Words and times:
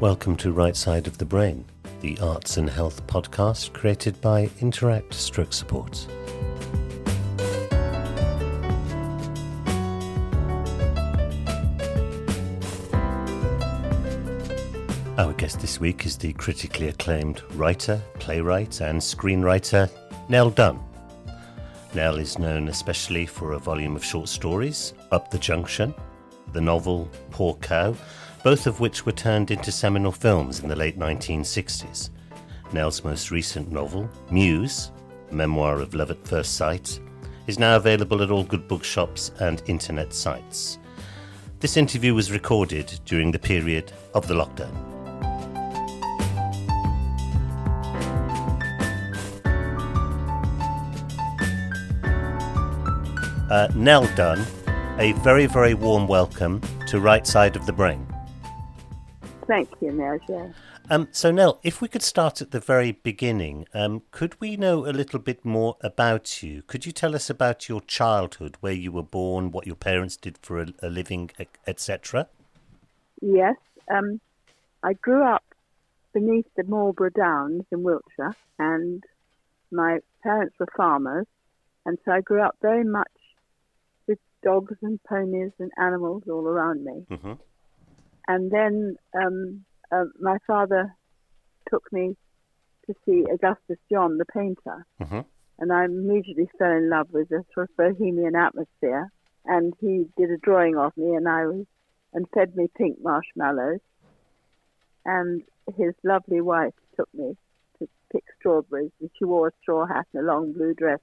Welcome 0.00 0.36
to 0.36 0.50
Right 0.50 0.74
Side 0.74 1.06
of 1.06 1.18
the 1.18 1.26
Brain, 1.26 1.62
the 2.00 2.18
arts 2.20 2.56
and 2.56 2.70
health 2.70 3.06
podcast 3.06 3.74
created 3.74 4.18
by 4.22 4.48
Interact 4.62 5.12
Stroke 5.12 5.52
Support. 5.52 6.06
Our 15.18 15.34
guest 15.34 15.60
this 15.60 15.78
week 15.78 16.06
is 16.06 16.16
the 16.16 16.32
critically 16.32 16.88
acclaimed 16.88 17.42
writer, 17.50 18.00
playwright, 18.20 18.80
and 18.80 18.98
screenwriter 18.98 19.90
Nell 20.30 20.48
Dunn. 20.48 20.80
Nell 21.92 22.16
is 22.16 22.38
known 22.38 22.68
especially 22.68 23.26
for 23.26 23.52
a 23.52 23.58
volume 23.58 23.96
of 23.96 24.02
short 24.02 24.30
stories, 24.30 24.94
Up 25.12 25.30
the 25.30 25.38
Junction, 25.38 25.94
the 26.54 26.60
novel 26.62 27.06
Poor 27.30 27.54
Cow, 27.56 27.94
both 28.42 28.66
of 28.66 28.80
which 28.80 29.04
were 29.04 29.12
turned 29.12 29.50
into 29.50 29.70
seminal 29.70 30.12
films 30.12 30.60
in 30.60 30.68
the 30.68 30.76
late 30.76 30.98
1960s. 30.98 32.10
Nell's 32.72 33.04
most 33.04 33.30
recent 33.30 33.70
novel, 33.70 34.08
Muse, 34.30 34.92
a 35.30 35.34
memoir 35.34 35.80
of 35.80 35.94
love 35.94 36.10
at 36.10 36.26
first 36.26 36.54
sight, 36.54 37.00
is 37.46 37.58
now 37.58 37.76
available 37.76 38.22
at 38.22 38.30
all 38.30 38.44
good 38.44 38.66
bookshops 38.66 39.30
and 39.40 39.62
internet 39.66 40.14
sites. 40.14 40.78
This 41.58 41.76
interview 41.76 42.14
was 42.14 42.32
recorded 42.32 42.98
during 43.04 43.30
the 43.30 43.38
period 43.38 43.92
of 44.14 44.26
the 44.26 44.34
lockdown. 44.34 44.74
Uh, 53.50 53.68
Nell 53.74 54.08
Dunn, 54.14 54.46
a 54.98 55.12
very, 55.24 55.46
very 55.46 55.74
warm 55.74 56.06
welcome 56.06 56.62
to 56.86 57.00
Right 57.00 57.26
Side 57.26 57.56
of 57.56 57.66
the 57.66 57.72
Brain. 57.72 58.09
Thank 59.50 59.68
you, 59.80 59.90
Marja. 59.90 60.54
Um, 60.90 61.08
so, 61.10 61.32
Nell, 61.32 61.58
if 61.64 61.80
we 61.80 61.88
could 61.88 62.04
start 62.04 62.40
at 62.40 62.52
the 62.52 62.60
very 62.60 62.92
beginning, 62.92 63.66
um, 63.74 64.02
could 64.12 64.40
we 64.40 64.56
know 64.56 64.86
a 64.86 64.94
little 64.94 65.18
bit 65.18 65.44
more 65.44 65.76
about 65.80 66.40
you? 66.40 66.62
Could 66.62 66.86
you 66.86 66.92
tell 66.92 67.16
us 67.16 67.28
about 67.28 67.68
your 67.68 67.80
childhood, 67.80 68.56
where 68.60 68.72
you 68.72 68.92
were 68.92 69.02
born, 69.02 69.50
what 69.50 69.66
your 69.66 69.74
parents 69.74 70.16
did 70.16 70.38
for 70.38 70.60
a, 70.60 70.66
a 70.82 70.88
living, 70.88 71.32
etc.? 71.66 72.28
Yes. 73.20 73.56
Um, 73.92 74.20
I 74.84 74.92
grew 74.92 75.24
up 75.24 75.42
beneath 76.12 76.46
the 76.56 76.62
Marlborough 76.62 77.10
Downs 77.10 77.64
in 77.72 77.82
Wiltshire, 77.82 78.36
and 78.60 79.02
my 79.72 79.98
parents 80.22 80.54
were 80.60 80.68
farmers, 80.76 81.26
and 81.84 81.98
so 82.04 82.12
I 82.12 82.20
grew 82.20 82.40
up 82.40 82.56
very 82.62 82.84
much 82.84 83.10
with 84.06 84.20
dogs 84.44 84.76
and 84.80 85.02
ponies 85.02 85.50
and 85.58 85.72
animals 85.76 86.22
all 86.28 86.46
around 86.46 86.84
me. 86.84 87.04
Mm-hmm. 87.10 87.32
And 88.30 88.48
then 88.48 88.94
um, 89.12 89.64
uh, 89.90 90.04
my 90.20 90.38
father 90.46 90.94
took 91.68 91.92
me 91.92 92.16
to 92.86 92.94
see 93.04 93.24
Augustus 93.24 93.78
John, 93.90 94.18
the 94.18 94.24
painter. 94.24 94.86
Mm-hmm. 95.02 95.20
And 95.58 95.72
I 95.72 95.84
immediately 95.86 96.48
fell 96.56 96.70
in 96.70 96.88
love 96.88 97.08
with 97.10 97.28
the 97.28 97.42
sort 97.52 97.70
of 97.70 97.76
bohemian 97.76 98.36
atmosphere. 98.36 99.10
And 99.46 99.74
he 99.80 100.06
did 100.16 100.30
a 100.30 100.36
drawing 100.36 100.76
of 100.76 100.96
me, 100.96 101.16
and 101.16 101.28
I 101.28 101.46
was, 101.46 101.66
and 102.12 102.24
fed 102.32 102.54
me 102.54 102.68
pink 102.78 102.98
marshmallows. 103.02 103.80
And 105.04 105.42
his 105.76 105.94
lovely 106.04 106.40
wife 106.40 106.74
took 106.96 107.08
me 107.12 107.36
to 107.80 107.88
pick 108.12 108.22
strawberries, 108.38 108.92
and 109.00 109.10
she 109.18 109.24
wore 109.24 109.48
a 109.48 109.52
straw 109.60 109.86
hat 109.86 110.06
and 110.14 110.22
a 110.22 110.32
long 110.32 110.52
blue 110.52 110.74
dress. 110.74 111.00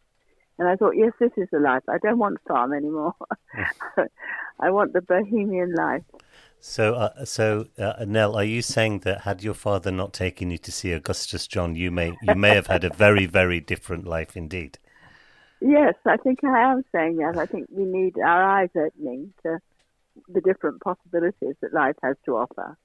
And 0.60 0.68
I 0.68 0.76
thought, 0.76 0.98
yes, 0.98 1.14
this 1.20 1.32
is 1.38 1.48
the 1.52 1.60
life. 1.60 1.84
I 1.88 1.98
don't 2.00 2.18
want 2.18 2.40
farm 2.48 2.74
anymore. 2.74 3.14
I 4.60 4.72
want 4.72 4.94
the 4.94 5.02
bohemian 5.02 5.74
life. 5.76 6.04
So, 6.60 6.96
uh, 6.96 7.26
so 7.26 7.68
uh, 7.78 8.04
Nell, 8.08 8.36
are 8.36 8.44
you 8.44 8.62
saying 8.62 9.00
that 9.00 9.22
had 9.22 9.44
your 9.44 9.54
father 9.54 9.92
not 9.92 10.14
taken 10.14 10.50
you 10.50 10.58
to 10.60 10.72
see 10.72 10.92
Augustus 10.92 11.48
John, 11.48 11.76
you 11.76 11.92
may 11.92 12.14
you 12.24 12.36
may 12.36 12.56
have 12.56 12.68
had 12.68 12.84
a 12.84 12.90
very 12.90 13.28
very 13.28 13.60
different 13.60 14.08
life 14.08 14.36
indeed? 14.36 14.80
Yes, 15.62 15.94
I 16.06 16.18
think 16.18 16.44
I 16.44 16.72
am 16.72 16.84
saying 16.92 17.18
that. 17.18 17.38
I 17.38 17.46
think 17.46 17.68
we 17.72 17.86
need 17.86 18.18
our 18.20 18.44
eyes 18.44 18.70
opening 18.76 19.34
to 19.44 19.60
the 20.28 20.42
different 20.42 20.82
possibilities 20.82 21.56
that 21.62 21.74
life 21.74 21.96
has 22.04 22.16
to 22.26 22.38
offer. 22.38 22.78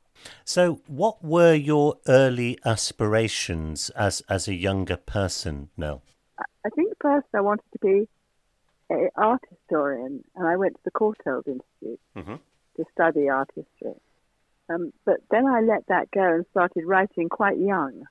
So, 0.44 0.80
what 0.86 1.24
were 1.24 1.54
your 1.54 1.96
early 2.06 2.58
aspirations 2.64 3.90
as 3.90 4.22
as 4.28 4.48
a 4.48 4.54
younger 4.54 4.96
person, 4.96 5.70
Nell? 5.76 6.02
I 6.64 6.68
think 6.76 6.91
first 7.02 7.26
I 7.34 7.40
wanted 7.40 7.64
to 7.72 7.78
be 7.80 8.08
an 8.88 9.08
art 9.16 9.42
historian, 9.50 10.24
and 10.36 10.46
I 10.46 10.56
went 10.56 10.74
to 10.76 10.80
the 10.84 10.90
Courtauld 10.90 11.46
Institute 11.46 12.00
mm-hmm. 12.16 12.36
to 12.76 12.84
study 12.92 13.28
art 13.28 13.50
history. 13.54 14.00
Um, 14.68 14.92
but 15.04 15.16
then 15.30 15.46
I 15.46 15.60
let 15.60 15.86
that 15.88 16.10
go 16.12 16.22
and 16.22 16.46
started 16.52 16.86
writing 16.86 17.28
quite 17.28 17.58
young, 17.58 18.04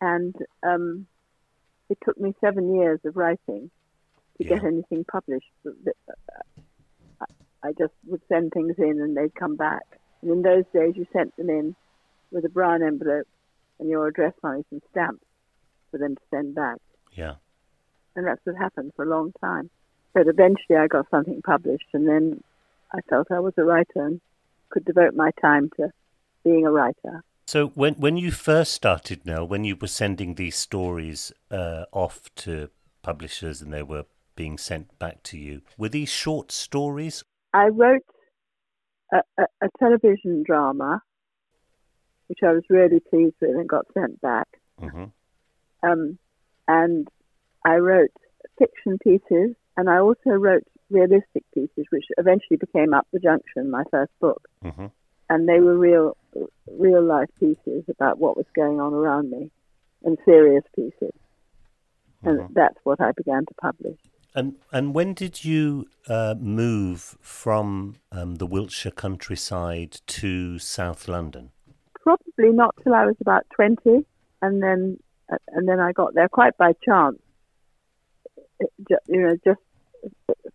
and 0.00 0.34
um, 0.62 1.06
it 1.90 1.98
took 2.04 2.18
me 2.18 2.34
seven 2.40 2.74
years 2.74 3.00
of 3.04 3.16
writing 3.16 3.70
to 4.38 4.44
yeah. 4.44 4.48
get 4.48 4.64
anything 4.64 5.04
published. 5.04 5.46
I 7.62 7.72
just 7.78 7.94
would 8.06 8.22
send 8.28 8.52
things 8.52 8.74
in, 8.78 9.00
and 9.00 9.16
they'd 9.16 9.34
come 9.34 9.56
back. 9.56 9.84
And 10.22 10.30
in 10.30 10.42
those 10.42 10.64
days, 10.72 10.94
you 10.96 11.06
sent 11.12 11.36
them 11.36 11.50
in 11.50 11.76
with 12.30 12.44
a 12.44 12.48
brown 12.48 12.82
envelope 12.82 13.28
and 13.78 13.88
your 13.88 14.06
address 14.08 14.32
money 14.42 14.64
and 14.70 14.82
stamps 14.90 15.24
for 15.90 15.98
them 15.98 16.16
to 16.16 16.22
send 16.30 16.54
back. 16.54 16.78
Yeah 17.12 17.34
and 18.16 18.26
that's 18.26 18.40
what 18.44 18.56
happened 18.56 18.92
for 18.96 19.04
a 19.04 19.08
long 19.08 19.32
time. 19.40 19.70
But 20.12 20.28
eventually, 20.28 20.76
I 20.78 20.86
got 20.86 21.06
something 21.10 21.42
published, 21.42 21.88
and 21.92 22.08
then 22.08 22.42
I 22.92 23.00
felt 23.08 23.30
I 23.30 23.40
was 23.40 23.54
a 23.58 23.64
writer 23.64 24.06
and 24.06 24.20
could 24.70 24.84
devote 24.84 25.14
my 25.14 25.30
time 25.40 25.70
to 25.76 25.90
being 26.44 26.66
a 26.66 26.70
writer. 26.70 27.24
So, 27.46 27.68
when 27.68 27.94
when 27.94 28.16
you 28.16 28.30
first 28.30 28.72
started, 28.72 29.26
now, 29.26 29.44
when 29.44 29.64
you 29.64 29.76
were 29.76 29.88
sending 29.88 30.34
these 30.34 30.56
stories 30.56 31.32
uh, 31.50 31.84
off 31.92 32.34
to 32.36 32.70
publishers 33.02 33.60
and 33.60 33.72
they 33.72 33.82
were 33.82 34.04
being 34.36 34.56
sent 34.56 34.98
back 34.98 35.22
to 35.24 35.38
you, 35.38 35.62
were 35.76 35.88
these 35.88 36.08
short 36.08 36.52
stories? 36.52 37.24
I 37.52 37.66
wrote 37.66 38.06
a, 39.12 39.18
a, 39.38 39.44
a 39.62 39.68
television 39.78 40.42
drama, 40.44 41.02
which 42.28 42.38
I 42.42 42.52
was 42.52 42.62
really 42.70 43.00
pleased 43.00 43.36
with 43.40 43.50
and 43.50 43.68
got 43.68 43.86
sent 43.92 44.20
back. 44.20 44.48
Mm-hmm. 44.80 45.04
Um, 45.82 46.18
and 46.66 47.08
I 47.64 47.76
wrote 47.76 48.12
fiction 48.58 48.98
pieces 48.98 49.56
and 49.76 49.90
I 49.90 49.98
also 49.98 50.30
wrote 50.30 50.64
realistic 50.90 51.44
pieces, 51.52 51.86
which 51.90 52.04
eventually 52.18 52.56
became 52.56 52.94
Up 52.94 53.06
the 53.12 53.18
Junction, 53.18 53.70
my 53.70 53.84
first 53.90 54.12
book. 54.20 54.48
Mm-hmm. 54.64 54.86
And 55.30 55.48
they 55.48 55.60
were 55.60 55.76
real, 55.76 56.16
real 56.70 57.02
life 57.02 57.30
pieces 57.40 57.84
about 57.88 58.18
what 58.18 58.36
was 58.36 58.46
going 58.54 58.80
on 58.80 58.92
around 58.92 59.30
me, 59.30 59.50
and 60.04 60.18
serious 60.24 60.64
pieces. 60.76 61.14
And 62.22 62.40
mm-hmm. 62.40 62.52
that's 62.52 62.76
what 62.84 63.00
I 63.00 63.12
began 63.12 63.46
to 63.46 63.54
publish. 63.60 63.98
And 64.34 64.56
and 64.72 64.94
when 64.94 65.14
did 65.14 65.44
you 65.44 65.86
uh, 66.08 66.34
move 66.38 67.16
from 67.20 67.96
um, 68.10 68.34
the 68.36 68.46
Wiltshire 68.46 68.92
countryside 68.92 70.00
to 70.06 70.58
South 70.58 71.08
London? 71.08 71.50
Probably 72.00 72.50
not 72.50 72.74
till 72.82 72.94
I 72.94 73.06
was 73.06 73.16
about 73.20 73.46
twenty, 73.54 74.04
and 74.42 74.62
then 74.62 74.98
and 75.48 75.68
then 75.68 75.78
I 75.78 75.92
got 75.92 76.14
there 76.14 76.28
quite 76.28 76.56
by 76.58 76.72
chance 76.84 77.18
you 78.60 79.20
know, 79.22 79.36
just 79.44 79.60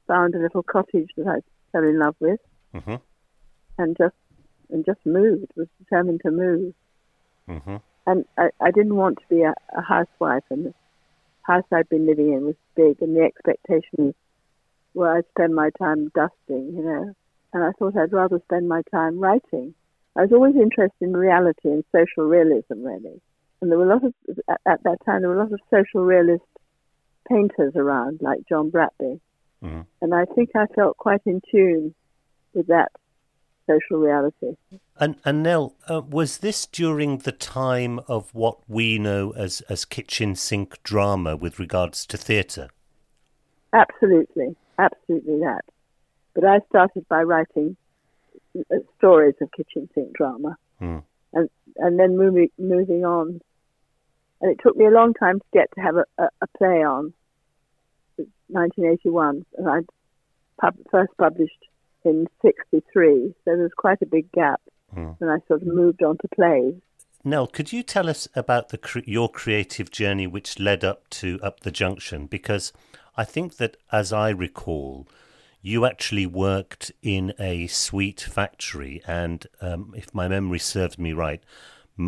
found 0.07 0.35
a 0.35 0.39
little 0.39 0.63
cottage 0.63 1.09
that 1.17 1.27
I 1.27 1.39
fell 1.71 1.83
in 1.83 1.99
love 1.99 2.15
with, 2.19 2.39
mm-hmm. 2.73 2.95
and 3.77 3.97
just 3.97 4.15
and 4.69 4.85
just 4.85 4.99
moved. 5.05 5.51
Was 5.55 5.67
determined 5.79 6.21
to 6.25 6.31
move, 6.31 6.73
mm-hmm. 7.47 7.77
and 8.07 8.25
I, 8.37 8.49
I 8.61 8.71
didn't 8.71 8.95
want 8.95 9.19
to 9.19 9.35
be 9.35 9.41
a, 9.41 9.53
a 9.77 9.81
housewife. 9.81 10.43
And 10.49 10.67
the 10.67 10.73
house 11.43 11.65
I'd 11.71 11.89
been 11.89 12.07
living 12.07 12.33
in 12.33 12.45
was 12.45 12.55
big, 12.75 13.01
and 13.01 13.15
the 13.15 13.21
expectations 13.21 14.15
were 14.93 15.17
I'd 15.17 15.25
spend 15.29 15.55
my 15.55 15.69
time 15.77 16.11
dusting, 16.15 16.73
you 16.75 16.83
know. 16.83 17.13
And 17.53 17.63
I 17.63 17.71
thought 17.79 17.97
I'd 17.97 18.13
rather 18.13 18.39
spend 18.45 18.69
my 18.69 18.83
time 18.91 19.19
writing. 19.19 19.73
I 20.15 20.21
was 20.23 20.31
always 20.31 20.55
interested 20.55 21.01
in 21.01 21.15
reality 21.15 21.69
and 21.69 21.83
social 21.91 22.25
realism, 22.25 22.83
really. 22.83 23.21
And 23.61 23.69
there 23.69 23.77
were 23.77 23.91
a 23.91 23.95
lot 23.95 24.05
of 24.05 24.13
at, 24.49 24.61
at 24.65 24.83
that 24.83 24.97
time 25.05 25.21
there 25.21 25.29
were 25.29 25.39
a 25.39 25.43
lot 25.43 25.53
of 25.53 25.59
social 25.69 26.03
realist 26.03 26.43
painters 27.29 27.73
around, 27.75 28.19
like 28.21 28.39
John 28.47 28.71
Bratby. 28.71 29.19
Mm-hmm. 29.63 29.81
And 30.01 30.13
I 30.13 30.25
think 30.25 30.49
I 30.55 30.65
felt 30.75 30.97
quite 30.97 31.21
in 31.25 31.41
tune 31.51 31.93
with 32.53 32.67
that 32.67 32.91
social 33.67 33.97
reality. 33.97 34.55
And, 34.99 35.17
and 35.23 35.43
Nell, 35.43 35.75
uh, 35.89 36.01
was 36.01 36.39
this 36.39 36.65
during 36.65 37.19
the 37.19 37.31
time 37.31 37.99
of 38.07 38.33
what 38.33 38.57
we 38.67 38.97
know 38.97 39.31
as, 39.31 39.61
as 39.69 39.85
kitchen 39.85 40.35
sink 40.35 40.81
drama 40.83 41.35
with 41.35 41.59
regards 41.59 42.05
to 42.07 42.17
theatre? 42.17 42.69
Absolutely, 43.73 44.55
absolutely 44.77 45.39
that. 45.39 45.61
But 46.33 46.45
I 46.45 46.59
started 46.69 47.07
by 47.07 47.23
writing 47.23 47.75
uh, 48.57 48.77
stories 48.97 49.35
of 49.41 49.51
kitchen 49.51 49.89
sink 49.93 50.13
drama, 50.13 50.57
mm. 50.81 51.03
and 51.33 51.49
and 51.75 51.99
then 51.99 52.17
moving 52.17 52.49
moving 52.57 53.05
on. 53.05 53.41
And 54.41 54.51
it 54.51 54.59
took 54.63 54.75
me 54.75 54.85
a 54.85 54.89
long 54.89 55.13
time 55.13 55.39
to 55.39 55.45
get 55.53 55.67
to 55.75 55.81
have 55.81 55.97
a, 55.97 56.05
a, 56.17 56.29
a 56.41 56.47
play 56.57 56.83
on. 56.83 57.13
1981, 58.49 59.45
and 59.57 59.69
I 59.69 59.79
pub- 60.59 60.85
first 60.91 61.11
published 61.17 61.65
in 62.03 62.27
63, 62.41 63.33
so 63.45 63.55
there's 63.57 63.71
quite 63.77 64.01
a 64.01 64.05
big 64.05 64.31
gap. 64.31 64.61
mm. 64.95 65.15
and 65.19 65.29
I 65.29 65.37
sort 65.47 65.61
of 65.61 65.67
moved 65.67 66.03
on 66.03 66.17
to 66.17 66.27
plays. 66.33 66.75
Nell, 67.23 67.47
could 67.47 67.73
you 67.73 67.83
tell 67.83 68.09
us 68.09 68.27
about 68.33 68.69
the 68.69 69.03
your 69.05 69.29
creative 69.29 69.91
journey 69.91 70.25
which 70.25 70.57
led 70.57 70.85
up 70.85 71.09
to 71.09 71.37
Up 71.43 71.59
the 71.59 71.71
Junction? 71.71 72.27
Because 72.27 72.71
I 73.17 73.25
think 73.25 73.57
that, 73.57 73.75
as 73.91 74.13
I 74.13 74.29
recall, 74.29 75.05
you 75.61 75.85
actually 75.85 76.25
worked 76.25 76.91
in 77.01 77.33
a 77.37 77.67
sweet 77.67 78.21
factory, 78.21 79.01
and 79.05 79.45
um, 79.59 79.93
if 79.97 80.13
my 80.13 80.29
memory 80.29 80.59
serves 80.59 80.97
me 80.97 81.11
right, 81.11 81.43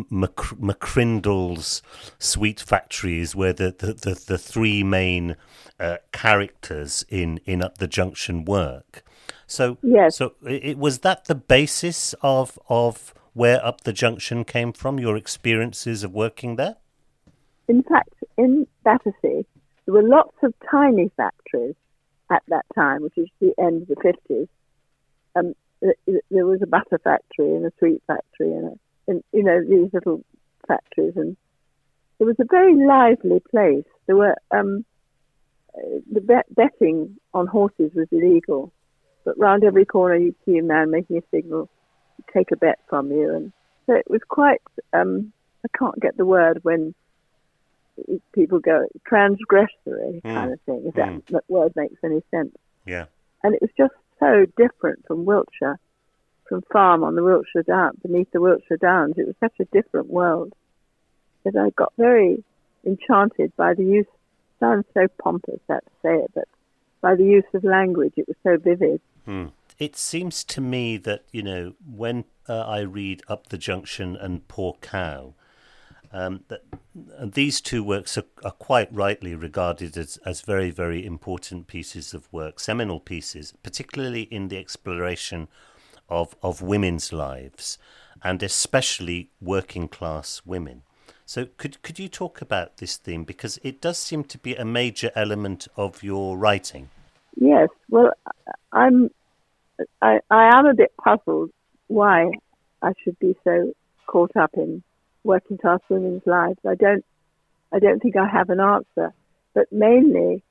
Mac- 0.09 0.57
McCrindle's 0.59 1.81
sweet 2.17 2.59
factory 2.59 3.19
is 3.19 3.35
where 3.35 3.53
the, 3.53 3.75
the, 3.77 3.93
the, 3.93 4.23
the 4.27 4.38
three 4.38 4.83
main 4.83 5.35
uh, 5.79 5.97
characters 6.11 7.05
in, 7.09 7.39
in 7.45 7.61
Up 7.61 7.77
the 7.77 7.88
Junction 7.88 8.45
work. 8.45 9.03
So, 9.47 9.77
yes. 9.83 10.15
so 10.15 10.33
it, 10.47 10.77
was 10.77 10.99
that 10.99 11.25
the 11.25 11.35
basis 11.35 12.15
of 12.21 12.57
of 12.69 13.13
where 13.33 13.63
Up 13.65 13.81
the 13.81 13.93
Junction 13.93 14.45
came 14.45 14.73
from, 14.73 14.99
your 14.99 15.17
experiences 15.17 16.03
of 16.03 16.13
working 16.13 16.55
there? 16.55 16.77
In 17.67 17.83
fact, 17.83 18.13
in 18.38 18.67
Battersea, 18.83 19.45
there 19.85 19.93
were 19.93 20.03
lots 20.03 20.35
of 20.43 20.53
tiny 20.69 21.09
factories 21.17 21.75
at 22.29 22.43
that 22.47 22.65
time, 22.75 23.01
which 23.01 23.17
is 23.17 23.27
the 23.39 23.53
end 23.59 23.83
of 23.83 23.88
the 23.88 23.95
50s. 23.95 24.47
Um, 25.35 25.53
there 26.29 26.45
was 26.45 26.61
a 26.61 26.67
butter 26.67 26.99
factory 27.03 27.55
and 27.55 27.65
a 27.65 27.71
sweet 27.79 28.01
factory 28.07 28.51
and, 28.51 28.73
a, 28.73 28.79
and, 29.07 29.24
you 29.31 29.44
know, 29.44 29.62
these 29.62 29.92
little 29.94 30.24
factories. 30.68 31.13
And 31.15 31.36
it 32.19 32.25
was 32.25 32.36
a 32.39 32.45
very 32.50 32.75
lively 32.75 33.42
place. 33.50 33.86
There 34.07 34.15
were, 34.15 34.36
um, 34.51 34.86
the 36.12 36.21
bet- 36.21 36.53
betting 36.53 37.18
on 37.33 37.48
horses 37.48 37.92
was 37.95 38.07
illegal, 38.12 38.71
but 39.24 39.38
round 39.38 39.63
every 39.63 39.86
corner 39.86 40.15
you'd 40.15 40.36
see 40.45 40.57
a 40.57 40.63
man 40.63 40.92
making 40.92 41.18
a 41.18 41.21
signal 41.31 41.69
take 42.33 42.51
a 42.51 42.57
bet 42.57 42.80
from 42.89 43.12
you. 43.12 43.33
And 43.33 43.53
so 43.86 43.95
it 43.95 44.09
was 44.09 44.21
quite, 44.27 44.62
um, 44.94 45.31
I 45.65 45.77
can't 45.77 46.00
get 46.00 46.18
the 46.18 46.25
word 46.25 46.59
when 46.63 46.94
people 48.33 48.59
go 48.59 48.88
transgressory 49.07 50.21
mm. 50.21 50.24
kind 50.24 50.53
of 50.53 50.62
thing, 50.62 50.83
if 50.86 50.95
that, 50.95 51.09
mm. 51.09 51.25
that 51.27 51.44
word 51.48 51.74
makes 51.75 51.95
any 52.03 52.21
sense. 52.31 52.56
Yeah. 52.86 53.06
And 53.44 53.56
it 53.56 53.62
was 53.62 53.71
just 53.77 53.94
so 54.19 54.45
different 54.57 55.06
from 55.07 55.25
Wiltshire, 55.25 55.80
from 56.51 56.62
farm 56.74 57.01
on 57.03 57.15
the 57.15 57.24
Wiltshire 57.24 57.63
Downs, 57.63 57.98
beneath 58.01 58.30
the 58.31 58.42
Wiltshire 58.42 58.75
Downs. 58.75 59.13
It 59.18 59.25
was 59.25 59.36
such 59.39 59.53
a 59.62 59.65
different 59.71 60.09
world 60.09 60.51
that 61.45 61.56
I 61.56 61.69
got 61.69 61.94
very 61.98 62.44
enchanted 62.86 63.56
by 63.56 63.74
the 63.74 63.86
use, 63.86 64.06
sounds 64.59 64.86
so 64.94 65.07
pompous 65.24 65.62
that 65.69 65.86
to 65.86 65.92
say 66.01 66.15
it, 66.15 66.31
but 66.36 66.50
by 67.00 67.15
the 67.15 67.24
use 67.24 67.45
of 67.53 67.63
language. 67.63 68.13
It 68.18 68.27
was 68.27 68.36
so 68.44 68.57
vivid. 68.57 69.00
Mm 69.25 69.51
it 69.81 69.95
seems 69.95 70.44
to 70.44 70.62
me 70.62 70.95
that 70.95 71.24
you 71.31 71.42
know 71.42 71.74
when 71.92 72.24
uh, 72.48 72.59
I 72.59 72.81
read 72.81 73.24
Up 73.27 73.48
the 73.48 73.57
Junction 73.57 74.15
and 74.15 74.48
Poor 74.48 74.75
Cow, 74.80 75.33
um, 76.13 76.44
that 76.50 76.62
these 77.19 77.59
two 77.62 77.83
works 77.83 78.15
are, 78.15 78.25
are, 78.45 78.51
quite 78.51 78.94
rightly 78.94 79.33
regarded 79.33 79.98
as, 79.98 80.18
as 80.24 80.42
very 80.42 80.69
very 80.69 81.03
important 81.03 81.65
pieces 81.65 82.13
of 82.13 82.31
work, 82.31 82.59
seminal 82.59 83.00
pieces, 83.00 83.56
particularly 83.63 84.24
in 84.24 84.50
the 84.50 84.57
exploration 84.57 85.48
of 86.12 86.36
of 86.44 86.62
women's 86.62 87.12
lives, 87.12 87.80
and 88.24 88.44
especially 88.44 89.30
working 89.42 89.88
class 89.88 90.44
women. 90.46 90.84
So 91.25 91.48
could 91.58 91.81
could 91.81 91.98
you 91.98 92.10
talk 92.10 92.42
about 92.42 92.78
this 92.78 92.98
theme 92.98 93.24
because 93.24 93.58
it 93.63 93.81
does 93.81 93.98
seem 93.98 94.24
to 94.25 94.38
be 94.38 94.56
a 94.56 94.66
major 94.66 95.12
element 95.16 95.68
of 95.75 96.04
your 96.04 96.38
writing. 96.38 96.90
Yes, 97.36 97.69
well, 97.90 98.12
I'm 98.72 99.10
I, 100.02 100.19
I 100.30 100.58
am 100.58 100.66
a 100.66 100.74
bit 100.74 100.94
puzzled 101.04 101.52
why 101.88 102.31
I 102.81 102.94
should 103.04 103.18
be 103.19 103.36
so 103.44 103.74
caught 104.08 104.36
up 104.36 104.52
in 104.56 104.84
working 105.24 105.58
class 105.58 105.80
women's 105.90 106.25
lives. 106.25 106.60
I 106.68 106.75
don't, 106.75 107.06
I 107.72 107.80
don't 107.80 108.02
think 108.02 108.16
I 108.18 108.28
have 108.28 108.50
an 108.50 108.60
answer, 108.60 109.13
but 109.54 109.72
mainly 109.72 110.44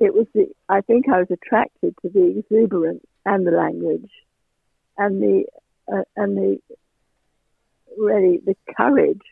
it 0.00 0.14
was 0.14 0.26
the, 0.34 0.46
I 0.68 0.80
think 0.82 1.08
I 1.08 1.18
was 1.18 1.30
attracted 1.30 1.94
to 2.02 2.08
the 2.08 2.38
exuberance 2.38 3.04
and 3.24 3.46
the 3.46 3.50
language 3.50 4.10
and 4.98 5.22
the, 5.22 5.44
uh, 5.92 6.02
and 6.16 6.36
the, 6.36 6.58
really 7.96 8.40
the 8.44 8.56
courage 8.76 9.22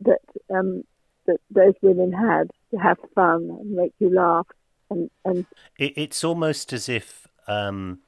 that, 0.00 0.20
um, 0.54 0.84
that 1.26 1.38
those 1.50 1.74
women 1.82 2.12
had 2.12 2.50
to 2.70 2.76
have 2.76 2.98
fun 3.14 3.48
and 3.60 3.70
make 3.70 3.92
you 3.98 4.14
laugh 4.14 4.46
and, 4.90 5.10
and 5.24 5.46
it, 5.78 5.94
it's 5.96 6.22
almost 6.22 6.72
as 6.72 6.88
if, 6.88 7.26
um, 7.48 8.00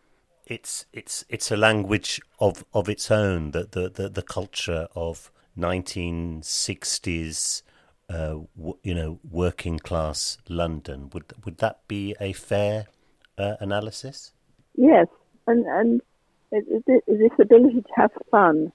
it's 0.46 0.86
it's 0.92 1.24
it's 1.28 1.50
a 1.50 1.56
language 1.56 2.20
of 2.38 2.64
of 2.72 2.88
its 2.88 3.10
own. 3.10 3.50
The 3.50 3.64
the 3.64 3.90
the, 3.90 4.08
the 4.08 4.22
culture 4.22 4.88
of 4.94 5.30
1960s, 5.58 7.62
uh, 8.08 8.38
w- 8.56 8.78
you 8.82 8.94
know, 8.94 9.18
working 9.28 9.78
class 9.78 10.38
London. 10.48 11.10
Would 11.12 11.32
would 11.44 11.58
that 11.58 11.86
be 11.88 12.14
a 12.20 12.32
fair 12.32 12.86
uh, 13.36 13.56
analysis? 13.60 14.32
Yes, 14.76 15.08
and 15.46 15.66
and 15.66 16.00
this 17.06 17.32
ability 17.40 17.82
to 17.82 17.92
have 17.94 18.10
fun 18.30 18.72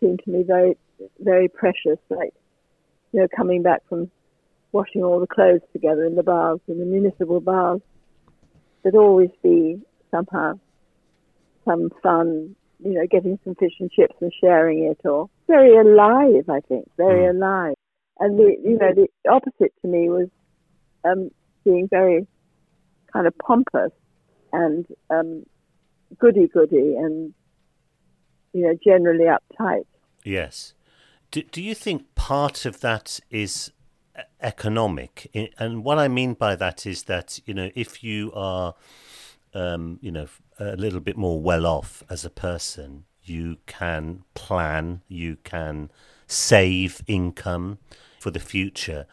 seemed 0.00 0.20
to 0.24 0.30
me 0.30 0.42
very 0.42 0.76
very 1.20 1.48
precious. 1.48 1.98
Like 2.08 2.34
you 3.12 3.20
know, 3.20 3.28
coming 3.34 3.62
back 3.62 3.82
from 3.88 4.10
washing 4.72 5.02
all 5.02 5.20
the 5.20 5.26
clothes 5.26 5.62
together 5.72 6.04
in 6.04 6.14
the 6.14 6.22
baths 6.22 6.60
in 6.68 6.78
the 6.78 6.84
municipal 6.84 7.40
baths, 7.40 7.82
there'd 8.82 8.94
always 8.94 9.30
be 9.42 9.80
somehow 10.10 10.58
some 11.64 11.90
fun, 12.02 12.54
you 12.80 12.94
know, 12.94 13.06
getting 13.10 13.38
some 13.44 13.54
fish 13.54 13.74
and 13.80 13.90
chips 13.90 14.14
and 14.20 14.32
sharing 14.40 14.84
it, 14.84 15.06
or 15.06 15.28
very 15.46 15.76
alive. 15.76 16.48
I 16.48 16.60
think 16.60 16.88
very 16.96 17.32
mm. 17.32 17.36
alive. 17.36 17.74
And 18.20 18.38
the 18.38 18.56
you 18.62 18.78
know 18.78 18.92
the 18.94 19.08
opposite 19.30 19.72
to 19.82 19.88
me 19.88 20.08
was 20.08 20.28
um, 21.04 21.30
being 21.64 21.88
very 21.88 22.26
kind 23.12 23.26
of 23.26 23.36
pompous 23.38 23.92
and 24.52 24.86
um, 25.10 25.44
goody 26.18 26.48
goody 26.48 26.94
and 26.96 27.34
you 28.52 28.62
know 28.62 28.74
generally 28.84 29.26
uptight. 29.26 29.86
Yes. 30.24 30.74
Do, 31.30 31.42
do 31.42 31.62
you 31.62 31.74
think 31.74 32.14
part 32.14 32.64
of 32.64 32.80
that 32.80 33.20
is 33.30 33.70
economic? 34.40 35.30
And 35.58 35.84
what 35.84 35.98
I 35.98 36.08
mean 36.08 36.34
by 36.34 36.56
that 36.56 36.86
is 36.86 37.04
that 37.04 37.40
you 37.44 37.54
know 37.54 37.70
if 37.74 38.02
you 38.02 38.32
are 38.32 38.74
um, 39.54 39.98
you 40.00 40.10
know, 40.10 40.26
a 40.58 40.76
little 40.76 41.00
bit 41.00 41.16
more 41.16 41.40
well 41.40 41.66
off 41.66 42.02
as 42.08 42.24
a 42.24 42.30
person, 42.30 43.04
you 43.22 43.58
can 43.66 44.24
plan, 44.34 45.02
you 45.08 45.36
can 45.44 45.90
save 46.26 47.02
income 47.06 47.78
for 48.18 48.30
the 48.30 48.40
future. 48.40 49.06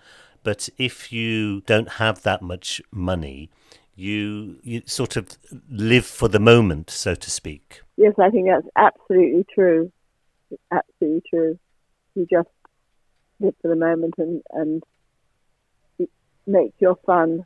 But 0.44 0.70
if 0.78 1.12
you 1.12 1.62
don't 1.62 1.94
have 1.94 2.24
that 2.24 2.42
much 2.42 2.82
money, 2.92 3.50
you 3.96 4.58
you 4.64 4.82
sort 4.86 5.16
of 5.16 5.38
live 5.70 6.06
for 6.06 6.28
the 6.28 6.40
moment, 6.40 6.90
so 6.90 7.16
to 7.16 7.32
speak. 7.32 7.82
Yes, 7.98 8.14
I 8.20 8.30
think 8.30 8.48
that's 8.48 8.68
absolutely 8.76 9.46
true. 9.54 9.92
absolutely 10.72 11.24
true. 11.30 11.60
You 12.16 12.28
just 12.30 12.50
live 13.40 13.56
for 13.62 13.68
the 13.68 13.76
moment 13.76 14.16
and 14.18 14.42
and 14.52 14.84
make 16.48 16.74
your 16.80 16.96
fun 17.06 17.46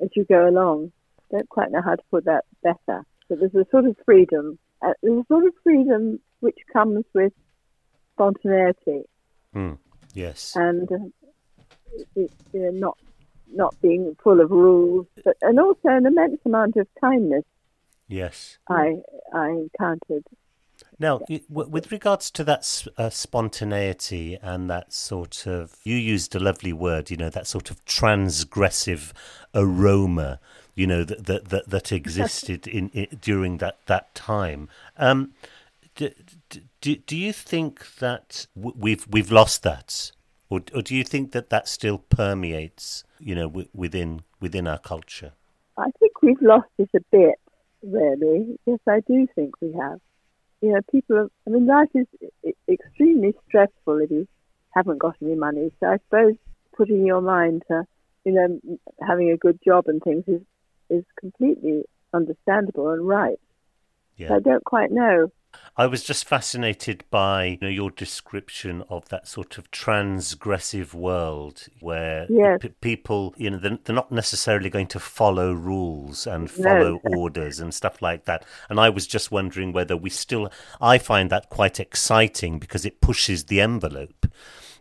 as 0.00 0.08
you 0.16 0.24
go 0.24 0.48
along 0.48 0.90
don't 1.32 1.48
quite 1.48 1.72
know 1.72 1.82
how 1.82 1.96
to 1.96 2.02
put 2.10 2.26
that 2.26 2.44
better. 2.62 3.04
But 3.28 3.40
there's 3.40 3.54
a 3.54 3.66
sort 3.70 3.86
of 3.86 3.96
freedom. 4.04 4.58
Uh, 4.82 4.92
there's 5.02 5.20
a 5.20 5.26
sort 5.26 5.46
of 5.46 5.54
freedom 5.64 6.20
which 6.40 6.58
comes 6.72 7.04
with 7.14 7.32
spontaneity. 8.14 9.02
Mm, 9.54 9.78
yes. 10.14 10.52
And 10.54 10.90
uh, 10.92 11.98
it, 12.14 12.30
you 12.52 12.60
know, 12.60 12.70
not 12.70 12.98
not 13.54 13.74
being 13.80 14.16
full 14.22 14.40
of 14.40 14.50
rules, 14.50 15.06
but 15.24 15.36
and 15.42 15.58
also 15.60 15.88
an 15.88 16.06
immense 16.06 16.40
amount 16.44 16.76
of 16.76 16.86
kindness. 17.00 17.44
Yes. 18.08 18.58
I 18.68 18.96
I 19.34 19.48
encountered. 19.48 20.24
Now, 20.98 21.20
with 21.48 21.92
regards 21.92 22.30
to 22.32 22.44
that 22.44 22.86
uh, 22.96 23.08
spontaneity 23.08 24.38
and 24.40 24.68
that 24.68 24.92
sort 24.92 25.46
of, 25.46 25.76
you 25.84 25.96
used 25.96 26.34
a 26.34 26.40
lovely 26.40 26.72
word, 26.72 27.10
you 27.10 27.16
know, 27.16 27.30
that 27.30 27.46
sort 27.46 27.70
of 27.70 27.84
transgressive 27.84 29.12
aroma 29.54 30.40
you 30.74 30.86
know 30.86 31.04
that 31.04 31.24
that 31.48 31.68
that, 31.68 31.92
existed 32.00 32.66
in, 32.66 32.88
in, 32.90 33.06
during 33.20 33.58
that 33.58 33.78
that 33.86 34.14
time. 34.14 34.68
Um, 34.96 35.32
do, 35.94 36.10
do, 36.80 36.96
do 36.96 37.16
you 37.16 37.32
think 37.32 37.96
that 37.96 38.46
we've 38.54 39.06
we've 39.10 39.30
lost 39.30 39.62
that, 39.62 40.12
or, 40.48 40.62
or 40.74 40.82
do 40.82 40.94
you 40.94 41.04
think 41.04 41.32
that 41.32 41.50
that 41.50 41.68
still 41.68 41.98
permeates, 41.98 43.04
you 43.22 43.34
know, 43.34 43.48
w- 43.48 43.68
within 43.74 44.22
within 44.40 44.66
our 44.66 44.78
culture? 44.78 45.32
I 45.78 45.90
think 45.98 46.20
we've 46.22 46.42
lost 46.42 46.68
it 46.78 46.90
a 46.94 47.00
bit, 47.10 47.36
really. 47.82 48.58
Yes, 48.66 48.78
I 48.88 49.00
do 49.06 49.26
think 49.34 49.60
we 49.60 49.72
have. 49.80 50.00
You 50.60 50.72
know, 50.72 50.80
people. 50.90 51.16
Are, 51.16 51.28
I 51.46 51.50
mean, 51.50 51.66
life 51.66 51.88
is 51.94 52.06
extremely 52.68 53.34
stressful 53.48 53.98
if 53.98 54.10
you 54.10 54.28
haven't 54.70 54.98
got 54.98 55.16
any 55.22 55.34
money. 55.34 55.72
So 55.80 55.86
I 55.86 55.98
suppose 55.98 56.34
putting 56.76 57.06
your 57.06 57.20
mind 57.20 57.62
to, 57.68 57.84
you 58.24 58.32
know, 58.32 58.78
having 59.06 59.30
a 59.30 59.36
good 59.36 59.58
job 59.64 59.84
and 59.86 60.02
things 60.02 60.24
is 60.26 60.42
is 60.90 61.04
completely 61.18 61.84
understandable 62.12 62.90
and 62.90 63.06
right. 63.06 63.38
Yeah. 64.16 64.34
I 64.34 64.40
don't 64.40 64.64
quite 64.64 64.90
know. 64.90 65.32
I 65.76 65.86
was 65.86 66.02
just 66.04 66.28
fascinated 66.28 67.02
by 67.10 67.44
you 67.44 67.58
know, 67.62 67.68
your 67.68 67.90
description 67.90 68.82
of 68.90 69.08
that 69.08 69.26
sort 69.26 69.56
of 69.56 69.70
transgressive 69.70 70.92
world 70.92 71.66
where 71.80 72.26
Yes. 72.28 72.58
p- 72.60 72.68
people, 72.80 73.34
you 73.38 73.50
know, 73.50 73.58
they're, 73.58 73.78
they're 73.82 73.94
not 73.96 74.12
necessarily 74.12 74.68
going 74.68 74.88
to 74.88 75.00
follow 75.00 75.52
rules 75.52 76.26
and 76.26 76.50
follow 76.50 77.00
orders 77.04 77.58
and 77.58 77.72
stuff 77.72 78.02
like 78.02 78.26
that. 78.26 78.44
And 78.68 78.78
I 78.78 78.90
was 78.90 79.06
just 79.06 79.30
wondering 79.32 79.72
whether 79.72 79.96
we 79.96 80.10
still, 80.10 80.50
I 80.80 80.98
find 80.98 81.30
that 81.30 81.48
quite 81.48 81.80
exciting 81.80 82.58
because 82.58 82.84
it 82.84 83.00
pushes 83.00 83.44
the 83.44 83.60
envelope. 83.60 84.26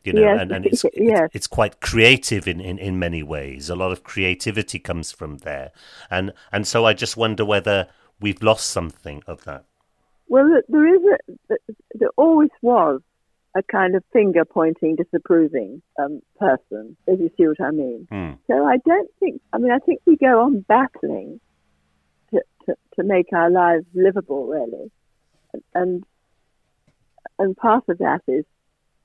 You 0.03 0.13
know, 0.13 0.21
Yes, 0.21 0.41
and, 0.41 0.51
and 0.51 0.65
it's, 0.71 0.83
yes. 0.95 1.21
it's 1.25 1.35
it's 1.35 1.47
quite 1.47 1.79
creative 1.79 2.47
in, 2.47 2.59
in, 2.59 2.77
in 2.79 2.97
many 2.99 3.21
ways. 3.23 3.69
A 3.69 3.75
lot 3.75 3.91
of 3.91 4.03
creativity 4.03 4.79
comes 4.79 5.11
from 5.11 5.37
there, 5.39 5.71
and 6.09 6.33
and 6.51 6.65
so 6.65 6.85
I 6.85 6.93
just 6.93 7.17
wonder 7.17 7.45
whether 7.45 7.87
we've 8.19 8.41
lost 8.41 8.67
something 8.71 9.21
of 9.27 9.43
that. 9.45 9.65
Well, 10.31 10.61
there 10.69 10.95
is 10.95 11.01
a, 11.49 11.55
there 11.93 12.11
always 12.15 12.51
was 12.61 13.01
a 13.53 13.61
kind 13.63 13.97
of 13.97 14.03
finger 14.13 14.45
pointing, 14.45 14.95
disapproving 14.95 15.81
um, 15.99 16.21
person, 16.39 16.95
if 17.05 17.19
you 17.19 17.29
see 17.35 17.47
what 17.47 17.59
I 17.59 17.71
mean. 17.71 18.07
Hmm. 18.09 18.31
So 18.47 18.65
I 18.65 18.77
don't 18.87 19.09
think, 19.19 19.41
I 19.51 19.57
mean, 19.57 19.73
I 19.73 19.79
think 19.79 19.99
we 20.05 20.15
go 20.15 20.41
on 20.43 20.61
battling 20.61 21.41
to, 22.29 22.41
to, 22.65 22.75
to 22.95 23.03
make 23.03 23.33
our 23.33 23.51
lives 23.51 23.83
livable, 23.93 24.47
really. 24.47 24.89
And, 25.75 26.05
and 27.37 27.57
part 27.57 27.89
of 27.89 27.97
that 27.97 28.21
is, 28.25 28.45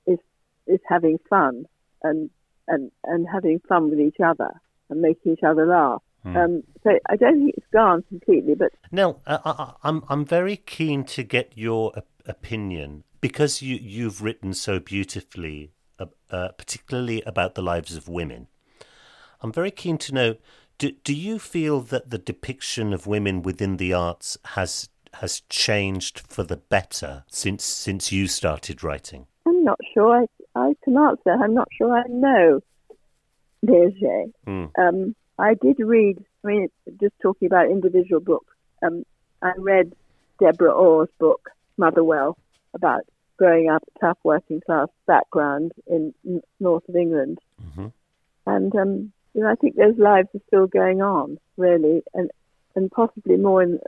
is, 0.06 0.20
is 0.68 0.80
having 0.88 1.18
fun 1.28 1.64
and, 2.04 2.30
and, 2.68 2.92
and 3.02 3.26
having 3.26 3.58
fun 3.68 3.90
with 3.90 3.98
each 3.98 4.20
other 4.24 4.52
and 4.90 5.00
making 5.00 5.32
each 5.32 5.42
other 5.42 5.66
laugh. 5.66 6.02
Um, 6.34 6.62
so 6.82 6.98
I 7.08 7.16
don't 7.16 7.38
think 7.38 7.54
it's 7.56 7.66
gone 7.72 8.02
completely, 8.08 8.54
but 8.54 8.72
Nell, 8.90 9.20
I, 9.26 9.38
I, 9.44 9.72
I'm 9.84 10.02
I'm 10.08 10.24
very 10.24 10.56
keen 10.56 11.04
to 11.04 11.22
get 11.22 11.52
your 11.54 11.92
opinion 12.26 13.04
because 13.20 13.62
you 13.62 13.76
you've 13.76 14.22
written 14.22 14.54
so 14.54 14.80
beautifully, 14.80 15.72
uh, 15.98 16.06
uh, 16.30 16.48
particularly 16.48 17.22
about 17.22 17.54
the 17.54 17.62
lives 17.62 17.96
of 17.96 18.08
women. 18.08 18.48
I'm 19.42 19.52
very 19.52 19.70
keen 19.70 19.98
to 19.98 20.14
know: 20.14 20.36
do 20.78 20.92
do 21.04 21.14
you 21.14 21.38
feel 21.38 21.80
that 21.80 22.10
the 22.10 22.18
depiction 22.18 22.92
of 22.92 23.06
women 23.06 23.42
within 23.42 23.76
the 23.76 23.92
arts 23.92 24.38
has 24.56 24.88
has 25.14 25.40
changed 25.48 26.20
for 26.20 26.42
the 26.42 26.56
better 26.56 27.24
since 27.28 27.64
since 27.64 28.10
you 28.12 28.26
started 28.26 28.82
writing? 28.82 29.26
I'm 29.46 29.62
not 29.64 29.78
sure 29.94 30.22
I, 30.22 30.58
I 30.58 30.74
can 30.82 30.96
answer. 30.96 31.30
I'm 31.30 31.54
not 31.54 31.68
sure 31.76 31.96
I 31.96 32.04
know, 32.08 32.60
Leger. 33.62 34.24
Hmm. 34.44 34.64
Um, 34.78 35.14
I 35.38 35.54
did 35.54 35.78
read, 35.78 36.24
I 36.44 36.48
mean, 36.48 36.68
just 37.00 37.14
talking 37.20 37.46
about 37.46 37.70
individual 37.70 38.20
books, 38.20 38.54
um, 38.82 39.04
I 39.42 39.52
read 39.58 39.92
Deborah 40.40 40.72
Orr's 40.72 41.10
book, 41.18 41.50
Motherwell, 41.76 42.38
about 42.74 43.02
growing 43.36 43.68
up 43.68 43.82
a 43.94 43.98
tough 43.98 44.18
working 44.24 44.60
class 44.60 44.88
background 45.06 45.72
in 45.86 46.14
n- 46.26 46.42
north 46.58 46.88
of 46.88 46.96
England. 46.96 47.38
Mhm. 47.62 47.92
And, 48.46 48.74
um, 48.76 49.12
you 49.34 49.42
know, 49.42 49.50
I 49.50 49.54
think 49.56 49.76
those 49.76 49.98
lives 49.98 50.28
are 50.34 50.40
still 50.46 50.66
going 50.66 51.02
on, 51.02 51.38
really, 51.56 52.02
and, 52.14 52.30
and 52.74 52.90
possibly 52.90 53.36
more 53.36 53.62
in, 53.62 53.78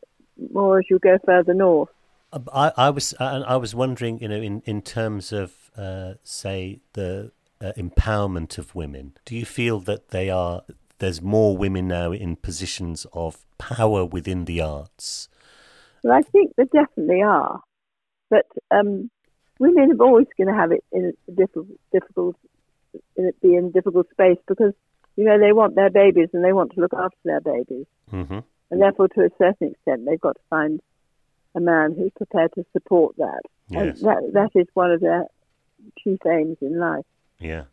more 0.53 0.79
as 0.81 0.85
you 0.91 0.99
go 0.99 1.19
further 1.25 1.55
north. 1.55 1.89
Uh, 2.33 2.41
I, 2.53 2.73
I 2.77 2.91
was 2.91 3.15
I, 3.19 3.39
I 3.39 3.57
was 3.57 3.75
wondering, 3.75 4.19
you 4.21 4.29
know, 4.29 4.37
in 4.37 4.63
in 4.67 4.83
terms 4.83 5.33
of 5.33 5.71
uh, 5.77 6.15
say 6.25 6.81
the 6.93 7.33
uh, 7.61 7.73
empowerment 7.77 8.59
of 8.59 8.75
women, 8.75 9.15
do 9.25 9.35
you 9.35 9.47
feel 9.47 9.81
that 9.81 10.09
they 10.09 10.29
are 10.29 10.63
there's 10.99 11.23
more 11.23 11.57
women 11.57 11.89
now 11.89 12.13
in 12.13 12.37
positions 12.37 13.07
of 13.13 13.45
power 13.59 14.05
within 14.05 14.45
the 14.45 14.61
arts? 14.61 15.29
Well, 16.03 16.17
I 16.17 16.23
think 16.23 16.53
there 16.57 16.67
definitely 16.67 17.23
are, 17.23 17.61
but 18.31 18.47
um, 18.71 19.11
women 19.59 19.93
are 19.93 20.05
always 20.05 20.27
going 20.37 20.49
to 20.49 20.55
have 20.55 20.73
it 20.73 20.85
in 20.93 21.13
a 21.29 21.33
difficult, 21.33 21.69
difficult, 21.93 22.37
in 23.17 23.27
it 23.27 23.41
be 23.41 23.55
in 23.55 23.67
a 23.67 23.71
difficult 23.71 24.09
space 24.11 24.39
because 24.47 24.73
you 25.17 25.25
know 25.25 25.39
they 25.39 25.53
want 25.53 25.75
their 25.75 25.91
babies 25.91 26.29
and 26.33 26.45
they 26.45 26.53
want 26.53 26.73
to 26.75 26.81
look 26.81 26.95
after 26.95 27.19
their 27.25 27.41
babies, 27.41 27.87
hmm 28.11 28.39
and 28.71 28.83
therefore, 28.83 29.09
to 29.09 29.23
a 29.23 29.31
certain 29.39 29.69
extent, 29.69 30.05
they've 30.05 30.21
got 30.21 30.37
to 30.37 30.43
find 30.51 30.81
a 31.55 31.61
man 31.61 31.95
who's 31.97 32.13
prepared 32.17 32.53
to 32.55 32.65
support 32.73 33.17
that. 33.17 33.41
Yes. 33.69 34.01
And 34.01 34.09
that 34.09 34.31
that 34.35 34.61
is 34.61 34.67
one 34.75 34.91
of 34.91 35.01
their 35.01 35.25
chief 35.99 36.19
aims 36.27 36.59
in 36.61 36.79
life. 36.79 37.05
Yeah. 37.39 37.65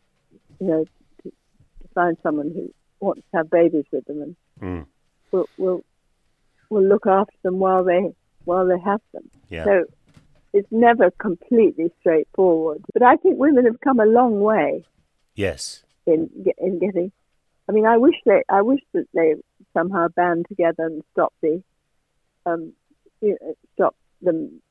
You 0.58 0.66
know, 0.66 0.84
to, 1.22 1.30
to 1.30 1.88
find 1.94 2.16
someone 2.22 2.50
who 2.54 2.72
wants 3.00 3.22
to 3.30 3.38
have 3.38 3.50
babies 3.50 3.84
with 3.92 4.04
them 4.06 4.22
and 4.22 4.36
Mm. 4.60 4.86
will 5.32 5.48
we'll 5.58 5.84
we'll 6.70 6.84
look 6.84 7.06
after 7.06 7.36
them 7.42 7.58
while 7.58 7.84
they 7.84 8.14
while 8.44 8.66
they 8.66 8.78
have 8.78 9.02
them. 9.12 9.30
Yeah. 9.50 9.64
So 9.64 9.84
it's 10.52 10.70
never 10.70 11.10
completely 11.10 11.92
straightforward. 12.00 12.82
But 12.94 13.02
I 13.02 13.16
think 13.16 13.38
women 13.38 13.66
have 13.66 13.80
come 13.80 14.00
a 14.00 14.06
long 14.06 14.40
way 14.40 14.84
yes. 15.34 15.84
in 16.06 16.30
in 16.58 16.78
getting. 16.78 17.12
I 17.68 17.72
mean, 17.72 17.86
I 17.86 17.98
wish 17.98 18.14
they 18.24 18.42
I 18.48 18.62
wish 18.62 18.80
that 18.94 19.06
they 19.12 19.34
somehow 19.74 20.08
band 20.08 20.46
together 20.48 20.86
and 20.86 21.02
stop 21.12 21.34
the 21.42 21.62
um 22.46 22.72
you 23.20 23.36
know, 23.40 23.54
stop 23.74 23.94
them 24.22 24.62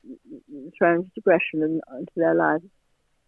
transgression 0.78 1.62
in, 1.62 1.82
into 1.98 2.14
their 2.16 2.34
lives 2.34 2.66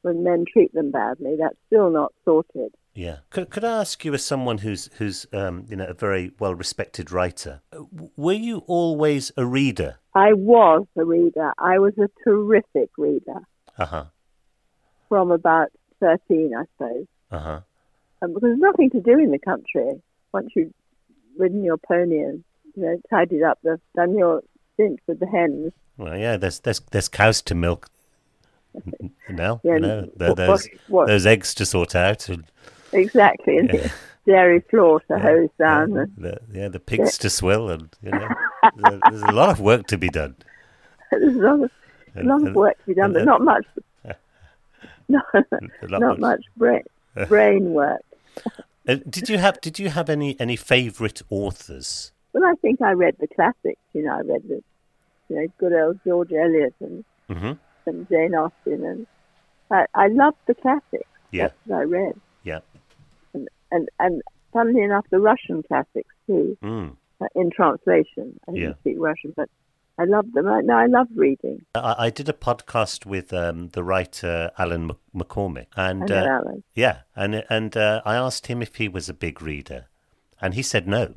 when 0.08 0.24
men 0.24 0.46
treat 0.52 0.74
them 0.74 0.92
badly. 0.92 1.36
That's 1.40 1.56
still 1.68 1.90
not 1.90 2.14
sorted. 2.26 2.74
Yeah. 2.94 3.18
Could 3.30 3.50
could 3.52 3.64
I 3.64 3.80
ask 3.82 4.04
you, 4.06 4.14
as 4.16 4.26
someone 4.26 4.58
who's 4.60 4.90
who's 4.98 5.28
um, 5.34 5.66
you 5.70 5.76
know 5.76 5.86
a 5.86 5.94
very 5.94 6.32
well 6.40 6.56
respected 6.56 7.12
writer, 7.12 7.62
uh, 7.72 7.84
were 8.16 8.34
you 8.34 8.64
always 8.68 9.32
a 9.38 9.46
reader? 9.46 10.00
I 10.16 10.34
was 10.34 10.88
a 10.98 11.06
reader. 11.06 11.52
I 11.60 11.78
was 11.80 11.94
a 12.00 12.10
terrific 12.24 12.90
reader 12.98 13.40
Uh 13.78 13.86
huh. 13.86 14.06
from 15.10 15.30
about 15.32 15.68
thirteen, 16.00 16.54
I 16.58 16.64
suppose. 16.74 17.06
Uh 17.32 17.40
huh. 17.40 17.60
um, 18.22 18.34
because 18.34 18.48
there's 18.50 18.60
nothing 18.60 18.90
to 18.92 19.02
do 19.02 19.20
in 19.20 19.32
the 19.32 19.40
country 19.40 20.02
once 20.34 20.50
you've 20.56 20.74
ridden 21.38 21.64
your 21.64 21.78
pony 21.78 22.20
and 22.20 22.44
you 22.76 22.82
know 22.84 22.98
tidied 23.12 23.44
up 23.44 23.60
the 23.64 23.80
done 23.96 24.18
your 24.18 24.42
stint 24.74 25.00
with 25.08 25.20
the 25.20 25.28
hens. 25.28 25.72
Well, 25.98 26.18
yeah. 26.18 26.38
There's 26.38 26.60
there's 26.62 26.80
there's 26.92 27.10
cows 27.10 27.42
to 27.44 27.54
milk. 27.56 27.90
Now, 29.30 29.60
Yeah, 29.64 29.74
you 29.76 29.80
know, 29.80 30.10
there, 30.16 30.58
what- 30.88 31.08
there's 31.08 31.26
eggs 31.26 31.54
to 31.56 31.66
sort 31.66 31.96
out, 31.96 32.30
and 32.30 32.46
Exactly, 32.94 33.58
and 33.58 33.70
Yeah. 33.74 33.88
dairy 34.26 34.62
floor 34.70 35.02
to 35.12 35.20
hose 35.20 35.50
down. 35.60 35.92
Yeah, 35.94 36.02
and 36.02 36.14
the, 36.18 36.40
yeah, 36.52 36.68
the 36.70 36.80
pigs 36.80 37.18
to 37.20 37.30
swill, 37.30 37.70
and 37.70 37.90
you 38.02 38.12
know, 38.12 38.30
there's, 38.76 39.02
there's 39.04 39.24
a 39.24 39.32
lot 39.34 39.50
of 39.50 39.60
work 39.60 39.88
to 39.88 39.98
be 39.98 40.10
done. 40.10 40.36
There's 41.12 41.36
a 41.36 41.40
lot 41.40 41.64
of, 41.64 41.72
a 42.16 42.24
lot 42.24 42.48
of 42.48 42.56
work 42.56 42.78
to 42.80 42.84
be 42.88 42.94
done, 42.94 43.14
but 43.14 43.26
not 43.26 43.42
much. 43.42 43.66
No, 45.10 45.22
not 45.84 46.02
not 46.02 46.20
much. 46.20 46.44
brain 46.58 46.84
brain 47.30 47.72
work. 47.72 48.02
Uh, 48.88 48.96
did 49.10 49.30
you 49.30 49.38
have 49.38 49.62
Did 49.62 49.80
you 49.80 49.88
have 49.90 50.10
any 50.10 50.38
any 50.40 50.58
favourite 50.58 51.22
authors? 51.30 52.12
Well, 52.34 52.44
I 52.46 52.56
think 52.62 52.82
I 52.82 52.92
read 52.92 53.16
the 53.20 53.28
classics. 53.28 53.80
You 53.94 54.04
know, 54.04 54.12
I 54.18 54.22
read 54.22 54.44
the, 54.48 54.62
you 55.30 55.36
know, 55.38 55.48
good 55.60 55.72
old 55.74 56.00
George 56.06 56.32
Eliot 56.34 56.76
and, 56.82 57.06
hmm 57.30 57.54
and 57.88 58.08
Jane 58.10 58.36
Austen, 58.36 58.84
and 58.86 59.08
I, 59.72 59.86
I 59.96 60.08
loved 60.08 60.38
the 60.48 60.53
classics. 60.56 61.10
Yeah, 61.32 61.50
what 61.65 61.79
I 61.79 61.84
read. 61.84 62.13
yeah. 62.44 62.60
and 63.34 63.48
and, 63.72 63.89
and 64.00 64.22
funnily 64.53 64.84
enough, 64.84 65.06
the 65.10 65.20
Russian 65.20 65.63
classics 65.63 66.13
too, 66.25 66.58
Mm. 66.63 66.96
uh, 67.22 67.25
in 67.36 67.50
translation. 67.51 68.39
I 68.48 68.51
didn't 68.51 68.70
Yeah. 68.70 68.75
speak 68.82 68.96
Russian, 69.00 69.34
but 69.36 69.50
I 70.00 70.06
love 70.06 70.32
them. 70.34 70.48
I, 70.48 70.62
no, 70.62 70.75
I 70.75 70.86
love 70.86 71.08
reading. 71.15 71.65
I, 71.75 71.96
I 72.06 72.10
did 72.12 72.29
a 72.29 72.34
podcast 72.34 73.06
with 73.06 73.34
um, 73.34 73.70
the 73.70 73.84
writer 73.84 74.51
Alan 74.58 74.91
McCormick, 75.15 75.67
and 75.75 76.10
uh, 76.10 76.27
Alan. 76.29 76.63
yeah, 76.75 77.00
and 77.15 77.44
and 77.50 77.75
uh, 77.75 78.01
I 78.06 78.15
asked 78.15 78.48
him 78.48 78.62
if 78.62 78.75
he 78.75 78.88
was 78.88 79.10
a 79.10 79.13
big 79.13 79.41
reader, 79.41 79.88
and 80.41 80.53
he 80.53 80.62
said 80.62 80.88
no. 80.88 81.15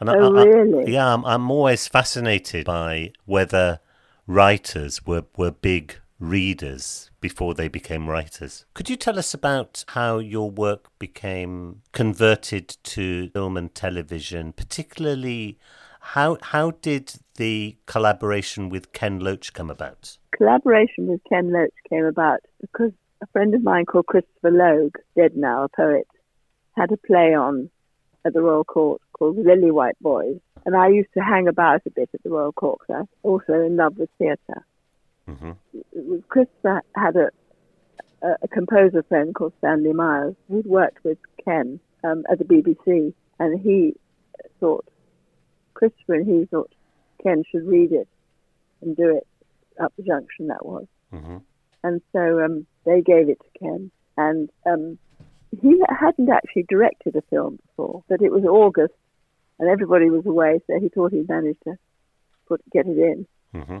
And 0.00 0.10
Oh, 0.10 0.36
I- 0.36 0.44
really? 0.44 0.92
yeah, 0.92 1.14
I'm, 1.14 1.24
I'm 1.24 1.50
always 1.50 1.86
fascinated 1.88 2.66
by 2.66 3.12
whether 3.26 3.78
writers 4.26 5.04
were, 5.06 5.24
were 5.36 5.50
big 5.50 5.96
readers 6.18 7.10
before 7.20 7.54
they 7.54 7.68
became 7.68 8.08
writers. 8.08 8.64
Could 8.74 8.88
you 8.88 8.96
tell 8.96 9.18
us 9.18 9.34
about 9.34 9.84
how 9.88 10.18
your 10.18 10.50
work 10.50 10.86
became 10.98 11.82
converted 11.92 12.76
to 12.84 13.30
film 13.30 13.56
and 13.56 13.74
television, 13.74 14.52
particularly 14.52 15.58
how 16.00 16.36
how 16.42 16.72
did 16.82 17.14
the 17.36 17.76
collaboration 17.86 18.68
with 18.68 18.92
Ken 18.92 19.20
Loach 19.20 19.52
come 19.54 19.70
about? 19.70 20.18
Collaboration 20.36 21.06
with 21.06 21.20
Ken 21.28 21.50
Loach 21.52 21.72
came 21.88 22.04
about 22.04 22.40
because 22.60 22.92
a 23.22 23.26
friend 23.28 23.54
of 23.54 23.62
mine 23.62 23.86
called 23.86 24.06
Christopher 24.06 24.50
Logue, 24.50 24.96
dead 25.16 25.34
now, 25.34 25.64
a 25.64 25.68
poet, 25.68 26.06
had 26.76 26.92
a 26.92 26.96
play 26.98 27.34
on 27.34 27.70
at 28.26 28.34
the 28.34 28.42
Royal 28.42 28.64
Court 28.64 29.00
called 29.14 29.38
Lily 29.38 29.70
White 29.70 29.98
Boys. 30.00 30.38
And 30.66 30.76
I 30.76 30.88
used 30.88 31.12
to 31.14 31.20
hang 31.20 31.48
about 31.48 31.82
a 31.86 31.90
bit 31.90 32.10
at 32.12 32.22
the 32.22 32.30
Royal 32.30 32.52
'cause 32.52 32.78
I 32.88 33.00
was 33.00 33.08
also 33.22 33.54
in 33.60 33.76
love 33.76 33.98
with 33.98 34.10
theatre. 34.18 34.64
hmm 35.26 35.52
Christopher 36.28 36.82
had 36.94 37.16
a, 37.16 37.30
a, 38.22 38.48
composer 38.48 39.02
friend 39.04 39.34
called 39.34 39.54
Stanley 39.58 39.92
Myers 39.92 40.34
who'd 40.48 40.66
worked 40.66 41.02
with 41.02 41.18
Ken 41.42 41.80
um, 42.02 42.24
at 42.30 42.38
the 42.38 42.44
BBC, 42.44 43.14
and 43.38 43.58
he 43.58 43.94
thought 44.60 44.86
Christopher 45.72 46.14
and 46.14 46.26
he 46.26 46.44
thought 46.46 46.70
Ken 47.22 47.42
should 47.50 47.66
read 47.66 47.92
it 47.92 48.08
and 48.82 48.96
do 48.96 49.16
it 49.16 49.26
up 49.80 49.92
the 49.96 50.02
junction 50.02 50.48
that 50.48 50.64
was. 50.64 50.86
hmm 51.10 51.38
And 51.82 52.02
so 52.12 52.44
um, 52.44 52.66
they 52.84 53.00
gave 53.00 53.28
it 53.28 53.40
to 53.40 53.58
Ken. 53.58 53.90
And 54.16 54.50
um, 54.66 54.98
he 55.60 55.82
hadn't 55.88 56.30
actually 56.30 56.66
directed 56.68 57.16
a 57.16 57.22
film 57.22 57.58
before, 57.66 58.02
but 58.08 58.22
it 58.22 58.30
was 58.32 58.44
August 58.44 58.94
and 59.64 59.72
everybody 59.72 60.10
was 60.10 60.26
away, 60.26 60.60
so 60.66 60.78
he 60.78 60.90
thought 60.90 61.12
he'd 61.12 61.28
managed 61.28 61.62
to 61.64 61.76
put, 62.46 62.60
get 62.70 62.86
it 62.86 62.98
in. 62.98 63.26
hmm 63.52 63.78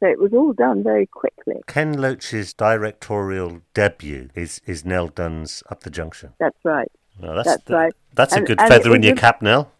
So 0.00 0.06
it 0.06 0.18
was 0.18 0.34
all 0.34 0.52
done 0.52 0.82
very 0.82 1.06
quickly. 1.06 1.54
Ken 1.66 1.94
Loach's 1.94 2.52
directorial 2.52 3.62
debut 3.72 4.28
is, 4.34 4.60
is 4.66 4.84
Nell 4.84 5.08
Dunn's 5.08 5.62
Up 5.70 5.84
the 5.84 5.90
Junction. 5.90 6.34
That's 6.38 6.58
right. 6.64 6.92
Well, 7.18 7.36
that's 7.36 7.48
That's 7.48 7.70
right. 7.70 7.94
That's 8.14 8.34
a 8.34 8.40
good 8.42 8.58
feather 8.58 8.94
in 8.94 9.02
your 9.02 9.16
cap, 9.16 9.40
Nell. 9.40 9.72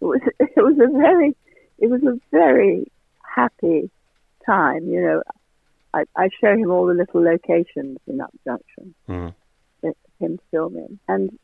It 0.00 0.04
was 0.04 0.20
it 0.40 0.56
was 0.56 0.74
a 0.80 0.90
very 0.98 1.36
it 1.78 1.90
was 1.90 2.02
a 2.02 2.18
very 2.32 2.90
happy 3.22 3.88
time. 4.44 4.88
You 4.88 5.00
know, 5.00 5.22
I, 5.94 6.04
I 6.16 6.28
show 6.40 6.56
him 6.56 6.70
all 6.70 6.86
the 6.86 6.94
little 6.94 7.22
locations 7.22 7.98
in 8.06 8.20
Up 8.20 8.32
Junction. 8.44 8.94
Mm. 9.08 9.34
him 10.18 10.40
filming, 10.50 10.98
and 11.08 11.38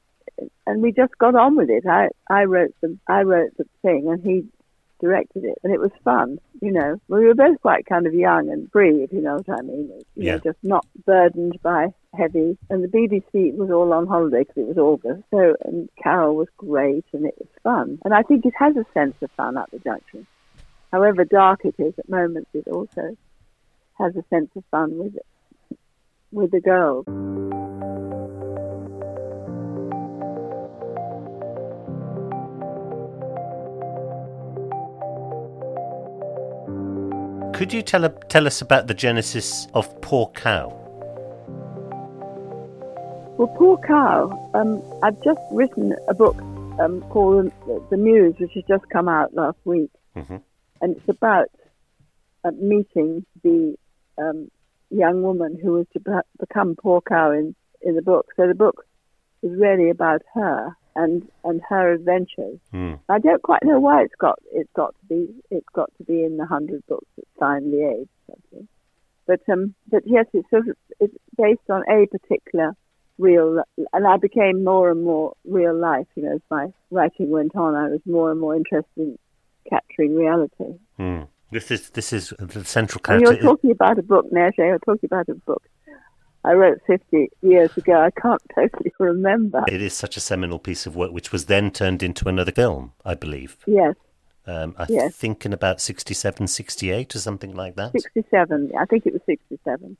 and 0.67 0.83
we 0.83 0.93
just 0.93 1.17
got 1.19 1.35
on 1.35 1.57
with 1.57 1.71
it. 1.71 1.85
I 1.87 2.09
I 2.29 2.45
wrote 2.45 2.75
the 2.81 2.97
I 3.07 3.23
wrote 3.23 3.57
the 3.57 3.65
thing, 3.83 4.09
and 4.09 4.23
he 4.23 4.47
directed 5.01 5.45
it, 5.45 5.59
and 5.63 5.73
it 5.73 5.81
was 5.81 5.93
fun. 6.05 6.39
You 6.61 6.73
know, 6.73 7.01
we 7.09 7.25
were 7.25 7.35
both 7.35 7.61
quite 7.61 7.87
kind 7.87 8.07
of 8.07 8.15
young 8.15 8.51
and 8.51 8.71
free, 8.73 9.03
if 9.05 9.13
you 9.13 9.21
know 9.21 9.37
what 9.37 9.59
I 9.59 9.63
mean. 9.63 9.89
You 9.89 10.05
Yeah. 10.17 10.33
know, 10.35 10.39
just 10.41 10.59
not 10.63 10.87
burdened 11.07 11.59
by 11.63 11.93
heavy. 12.15 12.59
And 12.69 12.83
the 12.83 12.89
BBC 12.89 13.57
was 13.57 13.71
all 13.71 13.93
on 13.93 14.07
holiday 14.07 14.41
because 14.41 14.57
it 14.57 14.67
was 14.67 14.79
August. 14.79 15.23
So 15.31 15.55
and 15.65 15.89
Carol 16.03 16.35
was 16.35 16.49
great, 16.57 17.05
and 17.13 17.27
it 17.27 17.35
was 17.39 17.49
fun. 17.63 17.99
And 18.05 18.13
I 18.13 18.23
think 18.23 18.45
it 18.45 18.55
has 18.59 18.77
a 18.77 18.85
sense 18.93 19.15
of 19.23 19.31
fun 19.33 19.57
at 19.57 19.71
the 19.71 19.79
junction. 19.79 20.27
However 20.93 21.25
dark 21.25 21.65
it 21.65 21.75
is 21.79 21.95
at 21.99 22.09
moments, 22.09 22.51
it 22.55 22.67
also 22.67 23.17
has 23.99 24.17
a 24.17 24.25
sense 24.31 24.51
of 24.57 24.65
fun 24.71 24.99
with 24.99 25.17
it, 25.17 25.27
with 26.33 26.51
the 26.51 26.61
girls. 26.61 27.05
Could 37.59 37.73
you 37.73 37.83
tell, 37.83 38.09
tell 38.29 38.47
us 38.47 38.63
about 38.63 38.87
the 38.87 38.95
genesis 38.95 39.67
of 39.75 40.01
Poor 40.01 40.29
Cow? 40.29 40.69
Well, 43.37 43.49
poor 43.57 43.79
cow. 43.79 44.51
Um, 44.55 44.81
I've 45.03 45.21
just 45.25 45.41
written 45.51 45.95
a 46.09 46.15
book 46.15 46.37
um, 46.81 47.03
called 47.11 47.51
The- 47.91 47.97
Muse, 47.97 48.35
which 48.39 48.53
has 48.55 48.63
just 48.69 48.89
come 48.91 49.09
out 49.09 49.35
last 49.35 49.59
week, 49.65 49.91
Mhm. 50.17 50.41
and 50.81 50.97
it's 50.97 51.09
about 51.09 51.49
uh, 52.45 52.53
meeting 52.53 53.27
the 53.43 53.77
um, 54.19 54.51
young 54.91 55.23
woman 55.25 55.59
who 55.61 55.73
was 55.73 55.87
to 55.95 56.01
be- 56.01 56.29
become 56.39 56.77
poor 56.77 57.01
cow 57.01 57.33
in, 57.33 57.57
in 57.83 57.97
the 57.97 58.03
book. 58.03 58.27
So 58.37 58.47
the 58.47 58.55
book 58.55 58.85
is 59.43 59.51
really 59.59 59.91
about 59.91 60.23
her 60.35 60.77
and 60.97 61.29
and 61.45 61.61
her 61.69 61.93
adventures. 61.93 62.59
Mm. 62.75 62.99
I 63.09 63.19
don't 63.21 63.43
quite 63.43 63.63
know 63.63 63.79
why 63.79 64.03
it's 64.03 64.15
got 64.19 64.39
it's 64.53 64.71
got 64.75 64.95
to 65.01 65.07
be 65.09 65.29
it's 65.51 65.69
got 65.73 65.91
to 65.99 66.03
be 66.05 66.25
in 66.25 66.37
the 66.39 66.47
hundred 66.47 66.85
books 66.89 67.07
the 67.41 67.99
age. 68.01 68.09
Something. 68.27 68.69
But 69.27 69.41
um, 69.53 69.75
but 69.91 70.03
yes, 70.07 70.27
it's 70.33 70.49
sort 70.51 70.69
of 70.69 70.77
it's 71.01 71.15
based 71.37 71.69
on 71.69 71.83
a 71.91 72.07
particular 72.07 72.75
real, 73.19 73.63
and 73.93 74.07
I 74.07 74.17
became 74.17 74.65
more 74.65 74.91
and 74.91 75.03
more 75.03 75.35
real 75.45 75.77
life. 75.77 76.07
You 76.15 76.25
know, 76.25 76.35
as 76.35 76.41
my 76.51 76.73
writing 76.91 77.31
went 77.31 77.55
on, 77.55 77.75
I 77.75 77.89
was 77.89 78.01
more 78.07 78.31
and 78.31 78.41
more 78.41 78.55
interested 78.55 78.87
in 78.97 79.19
capturing 79.69 80.15
reality. 80.15 80.79
Mm. 80.99 81.29
This 81.51 81.71
is 81.71 81.91
this 81.91 82.13
is 82.13 82.33
the 82.39 82.65
central 82.65 83.01
And 83.09 83.23
character. 83.23 83.33
you're 83.33 83.53
talking 83.55 83.71
about 83.71 83.99
a 83.99 84.03
book, 84.03 84.27
Neige. 84.33 84.55
You're 84.59 84.79
talking 84.81 85.07
about 85.07 85.29
a 85.29 85.35
book 85.35 85.63
I 86.45 86.53
wrote 86.53 86.81
50 86.87 87.29
years 87.43 87.77
ago. 87.77 88.01
I 88.01 88.11
can't 88.11 88.41
totally 88.55 88.93
remember. 88.99 89.65
It 89.69 89.83
is 89.83 89.95
such 89.95 90.17
a 90.17 90.21
seminal 90.21 90.59
piece 90.59 90.87
of 90.87 90.97
work, 90.97 91.13
which 91.13 91.33
was 91.33 91.47
then 91.47 91.71
turned 91.71 92.03
into 92.03 92.29
another 92.29 92.53
film, 92.53 92.93
I 93.05 93.15
believe. 93.15 93.59
Yes, 93.67 93.97
Um, 94.49 94.75
I 94.79 94.87
Yes. 94.89 95.15
think 95.15 95.45
in 95.45 95.53
about 95.53 95.81
67, 95.81 96.47
68 96.49 97.15
or 97.15 97.19
something 97.19 97.55
like 97.55 97.77
that. 97.77 97.93
67. 97.93 98.73
I 98.79 98.85
think 98.87 99.05
it 99.07 99.13
was 99.13 99.23
67. 99.27 99.97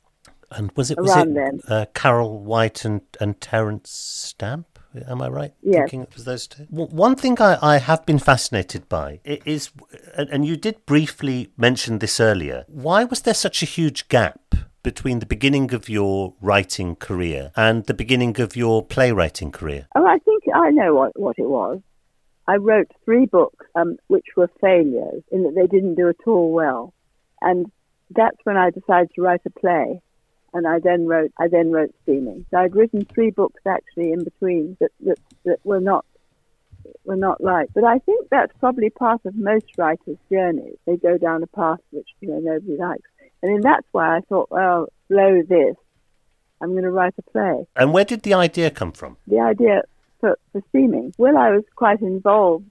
And 0.51 0.73
was 0.75 0.91
it 0.91 0.99
was 0.99 1.11
Around 1.11 1.31
it 1.33 1.35
then. 1.35 1.61
Uh, 1.69 1.85
Carol 1.93 2.39
White 2.43 2.85
and 2.87 3.03
and 3.21 3.39
Terence 3.41 3.91
Stamp? 3.91 4.67
Am 5.07 5.21
I 5.21 5.29
right? 5.29 5.53
Yes. 5.61 5.81
Thinking 5.81 6.03
it 6.05 6.15
was 6.15 6.25
those 6.25 6.47
two. 6.47 6.65
One 6.71 7.15
thing 7.15 7.37
I, 7.41 7.59
I 7.61 7.77
have 7.79 8.07
been 8.07 8.19
fascinated 8.19 8.89
by 8.89 9.21
is, 9.25 9.71
and 10.17 10.31
and 10.31 10.47
you 10.47 10.57
did 10.57 10.87
briefly 10.87 11.51
mention 11.59 11.99
this 11.99 12.19
earlier. 12.19 12.65
Why 12.69 13.05
was 13.05 13.21
there 13.21 13.35
such 13.35 13.63
a 13.63 13.67
huge 13.67 14.09
gap 14.09 14.41
between 14.83 15.19
the 15.19 15.27
beginning 15.27 15.75
of 15.75 15.91
your 15.91 16.33
writing 16.41 16.97
career 16.97 17.53
and 17.55 17.85
the 17.85 17.93
beginning 17.93 18.41
of 18.41 18.57
your 18.57 18.83
playwriting 18.83 19.53
career? 19.53 19.87
Oh, 19.95 20.07
I 20.07 20.19
think 20.21 20.45
I 20.55 20.71
know 20.71 20.95
what, 20.95 21.13
what 21.21 21.37
it 21.39 21.49
was. 21.49 21.81
I 22.49 22.57
wrote 22.57 22.91
three 23.05 23.27
books 23.27 23.67
um, 23.75 23.99
which 24.09 24.25
were 24.37 24.51
failures 24.61 25.23
in 25.31 25.43
that 25.45 25.55
they 25.55 25.67
didn't 25.67 25.97
do 25.97 26.09
at 26.09 26.27
all 26.27 26.51
well, 26.51 26.95
and 27.43 27.71
that's 28.11 28.39
when 28.45 28.57
I 28.57 28.71
decided 28.71 29.11
to 29.15 29.23
write 29.23 29.43
a 29.45 29.51
play. 29.51 30.01
And 30.55 30.67
I 30.67 30.79
then 30.79 31.07
wrote 31.07 31.31
I 31.39 31.49
then 31.49 31.71
wrote 31.71 31.95
Steaming. 32.03 32.47
So 32.51 32.57
I'd 32.57 32.75
written 32.75 33.05
three 33.05 33.31
books 33.31 33.61
actually 33.67 34.13
in 34.13 34.25
between 34.25 34.79
that, 34.81 34.93
that, 35.01 35.19
that 35.45 35.59
were 35.63 35.81
not 35.81 36.07
were 37.05 37.17
not 37.17 37.37
right. 37.43 37.69
But 37.75 37.85
I 37.85 37.99
think 37.99 38.29
that's 38.31 38.53
probably 38.59 38.89
part 38.89 39.21
of 39.27 39.35
most 39.35 39.67
writers' 39.77 40.17
journeys. 40.33 40.77
They 40.87 40.97
go 40.97 41.19
down 41.19 41.43
a 41.43 41.47
path 41.49 41.81
which 41.91 42.09
you 42.21 42.29
know 42.31 42.39
nobody 42.39 42.79
likes, 42.79 43.11
and 43.43 43.53
then 43.53 43.61
that's 43.61 43.87
why 43.93 44.17
I 44.17 44.21
thought, 44.23 44.51
well, 44.51 44.89
blow 45.11 45.43
this. 45.43 45.77
I'm 46.61 46.73
going 46.73 46.83
to 46.83 46.91
write 46.91 47.15
a 47.19 47.23
play 47.23 47.67
And 47.77 47.93
where 47.93 48.05
did 48.05 48.23
the 48.23 48.35
idea 48.35 48.71
come 48.71 48.91
from? 48.93 49.17
the 49.29 49.39
idea 49.39 49.83
for, 50.21 50.39
for 50.53 50.63
steaming. 50.71 51.13
Well, 51.19 51.37
I 51.37 51.51
was 51.51 51.65
quite 51.75 52.01
involved 52.01 52.71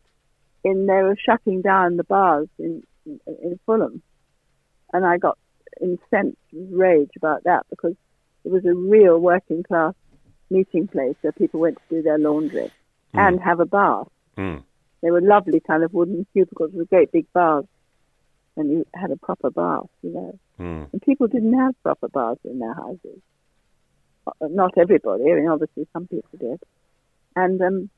in 0.64 0.86
they 0.86 1.04
were 1.04 1.18
shutting 1.18 1.62
down 1.62 1.98
the 1.98 2.04
bars 2.04 2.48
in 2.60 2.84
in, 3.06 3.20
in 3.26 3.60
Fulham, 3.66 4.02
and 4.94 5.06
I 5.06 5.18
got 5.18 5.38
incensed 5.82 6.38
with 6.52 6.72
rage 6.72 7.12
about 7.16 7.44
that 7.44 7.66
because 7.70 7.96
it 8.44 8.52
was 8.52 8.66
a 8.66 8.74
real 8.74 9.20
working 9.20 9.64
class 9.64 9.94
meeting 10.50 10.88
place 10.88 11.16
where 11.22 11.32
people 11.34 11.60
went 11.60 11.78
to 11.78 11.96
do 11.96 12.02
their 12.02 12.18
laundry 12.18 12.72
and 13.14 13.42
have 13.42 13.60
a 13.60 13.66
bath. 13.66 14.08
Mm. 14.38 14.64
They 15.02 15.12
were 15.12 15.22
lovely 15.22 15.60
kind 15.60 15.84
of 15.84 15.94
wooden 15.94 16.26
cubicles 16.34 16.72
with 16.74 16.90
great 16.90 17.12
big 17.12 17.32
baths, 17.34 17.68
and 18.56 18.72
you 18.72 18.86
had 18.94 19.12
a 19.12 19.18
proper 19.18 19.50
bath, 19.50 19.90
you 20.02 20.14
know. 20.14 20.40
Mm. 20.60 20.92
And 20.92 21.02
people 21.02 21.28
didn't 21.28 21.58
have 21.58 21.82
proper 21.84 22.08
baths 22.08 22.42
in 22.44 22.60
their 22.60 22.74
houses. 22.74 23.22
Not 24.42 24.78
everybody. 24.78 25.24
I 25.32 25.36
mean, 25.36 25.48
obviously 25.48 25.88
some 25.94 26.08
people 26.08 26.38
did. 26.38 26.60
And 27.38 27.62
um, 27.62 27.90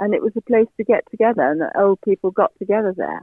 and 0.00 0.14
it 0.14 0.22
was 0.22 0.32
a 0.36 0.40
place 0.40 0.68
to 0.78 0.84
get 0.84 1.04
together, 1.10 1.42
and 1.42 1.60
the 1.60 1.78
old 1.78 2.00
people 2.00 2.30
got 2.30 2.52
together 2.58 2.94
there. 2.96 3.22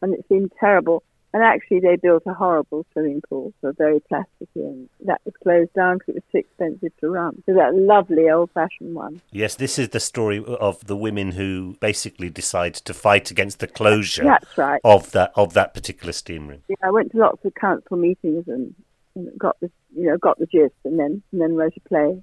And 0.00 0.14
it 0.14 0.24
seemed 0.28 0.52
terrible. 0.58 1.02
And 1.34 1.42
actually, 1.42 1.80
they 1.80 1.96
built 1.96 2.24
a 2.26 2.34
horrible 2.34 2.84
swimming 2.92 3.22
pool, 3.26 3.54
so 3.60 3.72
very 3.72 4.00
plasticky, 4.00 4.56
and 4.56 4.88
that 5.06 5.20
was 5.24 5.34
closed 5.42 5.72
down 5.74 5.98
because 5.98 6.08
it 6.08 6.14
was 6.16 6.22
too 6.30 6.38
expensive 6.38 6.92
to 7.00 7.08
run. 7.08 7.42
So 7.46 7.54
that 7.54 7.74
lovely 7.74 8.28
old-fashioned 8.30 8.94
one. 8.94 9.22
Yes, 9.30 9.54
this 9.54 9.78
is 9.78 9.90
the 9.90 10.00
story 10.00 10.44
of 10.60 10.86
the 10.86 10.96
women 10.96 11.32
who 11.32 11.76
basically 11.80 12.28
decide 12.28 12.74
to 12.74 12.92
fight 12.92 13.30
against 13.30 13.60
the 13.60 13.66
closure 13.66 14.24
That's 14.24 14.58
right. 14.58 14.80
of 14.84 15.12
that 15.12 15.32
of 15.34 15.54
that 15.54 15.72
particular 15.72 16.12
steam 16.12 16.48
room. 16.48 16.62
Yeah, 16.68 16.76
I 16.82 16.90
went 16.90 17.12
to 17.12 17.18
lots 17.18 17.42
of 17.46 17.54
council 17.54 17.96
meetings 17.96 18.44
and, 18.46 18.74
and 19.14 19.38
got 19.38 19.58
the 19.60 19.70
you 19.96 20.06
know 20.06 20.18
got 20.18 20.38
the 20.38 20.46
gist, 20.46 20.74
and 20.84 20.98
then 20.98 21.22
and 21.32 21.40
then 21.40 21.56
wrote 21.56 21.74
a 21.76 21.88
play 21.88 22.22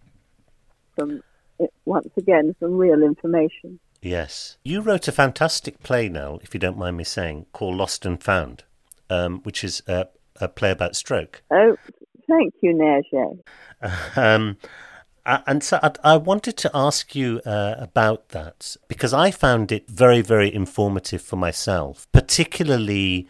from 0.95 1.23
once 1.85 2.09
again 2.17 2.55
some 2.59 2.77
real 2.77 3.03
information. 3.03 3.79
Yes. 4.01 4.57
You 4.63 4.81
wrote 4.81 5.07
a 5.07 5.11
fantastic 5.11 5.83
play 5.83 6.09
now, 6.09 6.39
if 6.41 6.53
you 6.53 6.59
don't 6.59 6.77
mind 6.77 6.97
me 6.97 7.03
saying, 7.03 7.47
called 7.51 7.75
Lost 7.75 8.05
and 8.05 8.21
Found, 8.23 8.63
um, 9.09 9.39
which 9.41 9.63
is 9.63 9.83
a, 9.87 10.07
a 10.39 10.47
play 10.47 10.71
about 10.71 10.95
stroke. 10.95 11.41
Oh, 11.51 11.75
thank 12.27 12.53
you, 12.61 12.73
Nerge. 12.73 13.39
Um, 14.15 14.57
and 15.25 15.63
so 15.63 15.79
I, 15.83 15.91
I 16.03 16.17
wanted 16.17 16.57
to 16.57 16.71
ask 16.73 17.13
you 17.15 17.41
uh, 17.45 17.75
about 17.77 18.29
that 18.29 18.77
because 18.87 19.13
I 19.13 19.31
found 19.31 19.71
it 19.71 19.89
very, 19.89 20.21
very 20.21 20.53
informative 20.53 21.21
for 21.21 21.35
myself, 21.35 22.07
particularly 22.11 23.27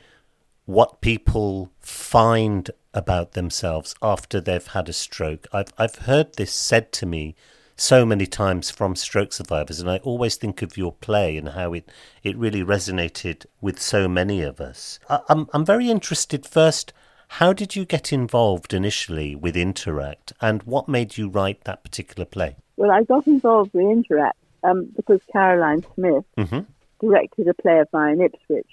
what 0.65 1.02
people 1.02 1.72
find 1.80 2.70
about 2.94 3.34
themselves 3.34 3.96
after 4.02 4.39
they've 4.39 4.68
had 4.68 4.88
a 4.88 4.94
stroke. 4.94 5.48
I've, 5.52 5.74
I've 5.78 5.96
heard 5.96 6.36
this 6.36 6.54
said 6.54 6.92
to 6.94 7.06
me 7.06 7.36
so 7.80 8.06
many 8.06 8.26
times 8.26 8.70
from 8.70 8.96
stroke 8.96 9.34
survivors, 9.34 9.80
and 9.80 9.89
I 9.89 9.98
always 9.98 10.36
think 10.36 10.62
of 10.62 10.78
your 10.78 10.94
play 10.94 11.38
and 11.38 11.50
how 11.50 11.74
it, 11.74 11.89
it 12.24 12.38
really 12.38 12.63
resonated 12.63 13.46
with 13.62 13.80
so 13.80 14.08
many 14.08 14.42
of 14.42 14.60
us. 14.60 15.00
I, 15.10 15.20
I'm, 15.30 15.48
I'm 15.54 15.65
very 15.65 15.89
interested 15.89 16.46
first. 16.46 16.94
How 17.34 17.54
did 17.54 17.76
you 17.76 17.86
get 17.86 18.12
involved 18.12 18.74
initially 18.74 19.36
with 19.36 19.56
Interact, 19.56 20.34
and 20.42 20.63
what 20.63 20.88
made 20.88 21.18
you 21.18 21.30
write 21.30 21.63
that 21.63 21.84
particular 21.84 22.26
play? 22.26 22.56
Well, 22.78 22.92
I 22.92 23.04
got 23.04 23.28
involved 23.28 23.74
with 23.74 23.86
Interact 23.86 24.38
um, 24.63 24.89
because 24.96 25.22
Caroline 25.32 25.86
Smith 25.96 26.26
hmm 26.38 26.60
directed 27.00 27.48
a 27.48 27.54
play 27.54 27.80
of 27.80 27.88
mine 27.94 28.15
in 28.15 28.22
Ipswich, 28.24 28.70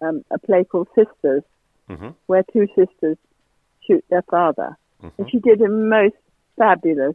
um, 0.00 0.24
a 0.30 0.38
play 0.38 0.64
called 0.64 0.88
Sisters, 0.94 1.42
Mm-hmm. 1.90 2.08
where 2.24 2.42
two 2.50 2.66
sisters 2.68 3.18
shoot 3.86 4.02
their 4.08 4.22
father. 4.22 4.78
Mm-hmm. 5.02 5.20
And 5.20 5.30
she 5.30 5.38
did 5.38 5.60
a 5.60 5.68
most 5.68 6.14
fabulous 6.56 7.14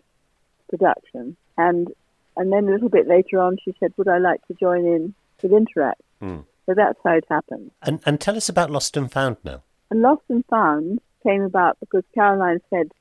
production. 0.70 1.36
And 1.58 1.88
and 2.38 2.52
then 2.54 2.68
a 2.68 2.72
little 2.72 2.90
bit 2.90 3.08
later 3.08 3.40
on, 3.40 3.58
she 3.64 3.74
said, 3.80 3.94
"Would 3.98 4.08
I 4.08 4.18
like 4.20 4.46
to 4.48 4.54
join 4.54 4.86
in 4.86 5.14
with 5.42 5.52
Interact?" 5.52 6.02
Mm. 6.22 6.46
So 6.66 6.74
that's 6.76 7.00
how 7.04 7.14
it 7.14 7.26
happened. 7.30 7.72
And 7.82 8.00
and 8.06 8.20
tell 8.22 8.38
us 8.38 8.48
about 8.50 8.70
Lost 8.70 8.96
and 8.98 9.12
Found 9.12 9.38
now. 9.44 9.64
And 9.90 10.02
Lost 10.02 10.22
and 10.30 10.46
Found 10.50 11.00
came 11.24 11.42
about 11.42 11.78
because 11.80 12.04
Caroline 12.14 12.62
said, 12.70 12.92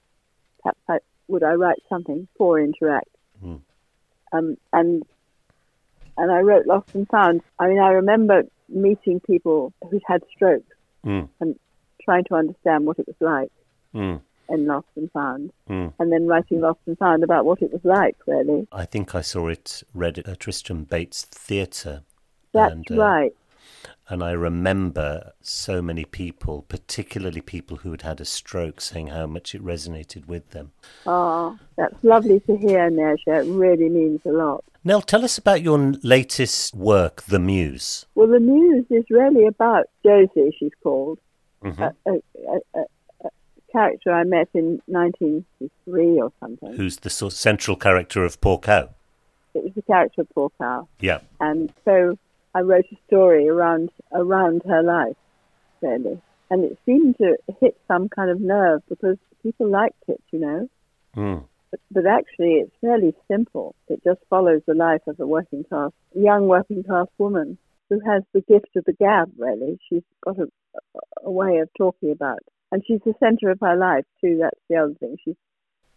perhaps 0.62 0.80
I, 0.88 0.98
would 1.28 1.42
I 1.44 1.52
write 1.52 1.80
something 1.88 2.26
for 2.36 2.58
Interact? 2.58 3.10
Mm. 3.44 3.60
Um, 4.32 4.56
and 4.72 5.04
and 6.16 6.32
I 6.32 6.40
wrote 6.40 6.66
Lost 6.66 6.94
and 6.94 7.06
Found. 7.08 7.42
I 7.58 7.68
mean, 7.68 7.78
I 7.78 7.90
remember 7.90 8.42
meeting 8.68 9.20
people 9.20 9.72
who'd 9.90 10.02
had 10.06 10.22
strokes 10.34 10.64
Mm. 11.06 11.28
and 11.40 11.54
trying 12.02 12.24
to 12.24 12.34
understand 12.34 12.84
what 12.86 12.98
it 12.98 13.06
was 13.06 13.14
like 13.20 13.52
Mm. 13.94 14.20
In 14.48 14.66
Lost 14.66 14.86
and 14.96 15.10
Found, 15.12 15.52
Mm. 15.68 15.92
and 15.98 16.12
then 16.12 16.26
writing 16.26 16.60
Lost 16.60 16.80
and 16.86 16.98
Found 16.98 17.22
about 17.22 17.44
what 17.44 17.62
it 17.62 17.72
was 17.72 17.84
like, 17.84 18.16
really. 18.26 18.66
I 18.72 18.84
think 18.84 19.14
I 19.14 19.20
saw 19.20 19.48
it 19.48 19.82
read 19.94 20.18
at 20.18 20.40
Tristram 20.40 20.84
Bates 20.84 21.24
Theatre. 21.24 22.02
That's 22.52 22.72
and, 22.72 22.90
uh, 22.90 22.96
right. 22.96 23.34
And 24.10 24.22
I 24.24 24.30
remember 24.30 25.32
so 25.42 25.82
many 25.82 26.06
people, 26.06 26.64
particularly 26.68 27.42
people 27.42 27.76
who 27.78 27.90
had 27.90 28.00
had 28.02 28.20
a 28.22 28.24
stroke, 28.24 28.80
saying 28.80 29.08
how 29.08 29.26
much 29.26 29.54
it 29.54 29.62
resonated 29.62 30.26
with 30.26 30.50
them. 30.50 30.72
Oh, 31.04 31.58
that's 31.76 32.02
lovely 32.02 32.40
to 32.40 32.56
hear, 32.56 32.90
Neja. 32.90 33.44
It 33.44 33.50
really 33.52 33.90
means 33.90 34.20
a 34.24 34.30
lot. 34.30 34.64
Nell, 34.82 35.02
tell 35.02 35.24
us 35.24 35.36
about 35.36 35.60
your 35.60 35.78
latest 36.02 36.74
work, 36.74 37.22
The 37.24 37.38
Muse. 37.38 38.06
Well, 38.14 38.28
the 38.28 38.40
Muse 38.40 38.86
is 38.88 39.04
really 39.10 39.44
about 39.46 39.86
Josie, 40.02 40.56
she's 40.58 40.72
called, 40.82 41.18
Mhm. 41.62 41.78
a, 42.06 42.10
a, 42.10 42.12
a, 42.14 42.58
a, 42.74 42.80
a 42.80 42.84
character 43.72 44.12
I 44.12 44.24
met 44.24 44.48
in 44.54 44.80
1963 44.86 46.20
or 46.20 46.32
something. 46.40 46.74
Who's 46.74 46.98
the 46.98 47.10
sort 47.10 47.32
of 47.32 47.38
central 47.38 47.76
character 47.76 48.24
of 48.24 48.40
Poor 48.40 48.58
Cow? 48.58 48.90
It 49.54 49.64
was 49.64 49.72
the 49.74 49.82
character 49.82 50.22
of 50.22 50.30
Poor 50.30 50.50
Cow. 50.58 50.88
Yeah. 51.00 51.20
And 51.40 51.72
so 51.84 52.18
I 52.54 52.60
wrote 52.60 52.86
a 52.92 52.96
story 53.06 53.48
around 53.48 53.90
around 54.12 54.62
her 54.66 54.82
life, 54.82 55.16
really. 55.80 56.20
And 56.50 56.64
it 56.64 56.78
seemed 56.86 57.18
to 57.18 57.36
hit 57.60 57.78
some 57.86 58.08
kind 58.08 58.30
of 58.30 58.40
nerve 58.40 58.82
because 58.88 59.18
people 59.42 59.68
liked 59.68 60.02
it, 60.08 60.22
you 60.30 60.38
know. 60.38 60.68
Mm. 61.16 61.44
But, 61.70 61.80
but 61.90 62.06
actually, 62.06 62.54
it's 62.54 62.74
fairly 62.80 63.14
simple. 63.30 63.74
It 63.88 64.02
just 64.02 64.20
follows 64.30 64.62
the 64.66 64.74
life 64.74 65.02
of 65.06 65.20
a 65.20 65.26
working 65.26 65.64
class, 65.64 65.90
young 66.14 66.48
working 66.48 66.82
class 66.82 67.08
woman 67.18 67.58
who 67.90 68.00
has 68.00 68.22
the 68.32 68.40
gift 68.40 68.76
of 68.76 68.84
the 68.84 68.92
gab, 68.92 69.30
really. 69.36 69.78
She's 69.88 70.02
got 70.24 70.38
a, 70.38 70.48
a 71.22 71.30
way 71.30 71.58
of 71.58 71.68
talking 71.76 72.10
about. 72.10 72.40
And 72.70 72.82
she's 72.86 73.00
the 73.04 73.14
centre 73.20 73.50
of 73.50 73.60
her 73.60 73.76
life, 73.76 74.04
too. 74.20 74.38
That's 74.40 74.60
the 74.68 74.76
other 74.76 74.94
thing. 74.94 75.16
She's 75.24 75.36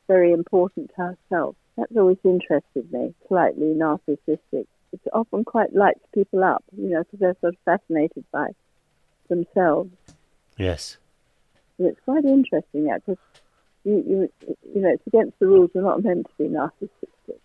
very 0.08 0.32
important 0.32 0.92
to 0.96 1.16
herself. 1.16 1.56
That's 1.78 1.96
always 1.96 2.18
interested 2.24 2.92
me, 2.92 3.14
slightly 3.28 3.74
narcissistic. 3.74 4.68
It 4.94 5.00
often 5.14 5.46
quite 5.46 5.74
lights 5.74 6.06
people 6.14 6.44
up, 6.44 6.64
you 6.78 6.90
know, 6.90 7.04
because 7.04 7.20
they're 7.20 7.36
sort 7.40 7.54
of 7.54 7.60
fascinated 7.64 8.26
by 8.32 8.48
themselves. 9.30 9.92
Yes. 10.58 10.98
And 11.78 11.88
it's 11.88 12.00
quite 12.04 12.26
interesting, 12.26 12.86
that, 12.86 13.02
because 13.06 13.18
you, 13.84 14.04
you, 14.08 14.48
you 14.76 14.82
know, 14.82 14.90
it's 14.90 15.08
against 15.08 15.40
the 15.40 15.48
rules. 15.48 15.72
You're 15.74 15.84
not 15.84 16.04
meant 16.04 16.28
to 16.28 16.44
be 16.44 16.50
narcissistic. 16.50 17.40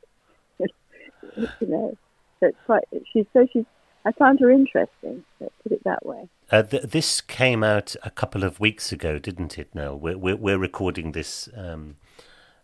you 1.61 1.67
know, 1.67 1.97
so 2.41 2.47
it's 2.49 2.59
quite. 2.67 2.85
She's 3.12 3.27
so 3.33 3.47
she's. 3.53 3.65
I 4.07 4.12
found 4.12 4.38
her 4.38 4.51
interesting. 4.51 5.25
Let's 5.40 5.55
put 5.64 5.73
it 5.73 5.83
that 5.85 6.07
way. 6.07 6.29
Uh, 6.51 6.62
th- 6.62 6.85
this 6.85 7.21
came 7.21 7.64
out 7.64 7.97
a 8.05 8.11
couple 8.11 8.45
of 8.45 8.61
weeks 8.61 8.92
ago, 8.92 9.19
didn't 9.19 9.59
it? 9.59 9.75
Now 9.75 9.95
we're 9.95 10.16
we're, 10.16 10.37
we're 10.37 10.59
recording 10.59 11.11
this 11.11 11.49
um, 11.57 11.97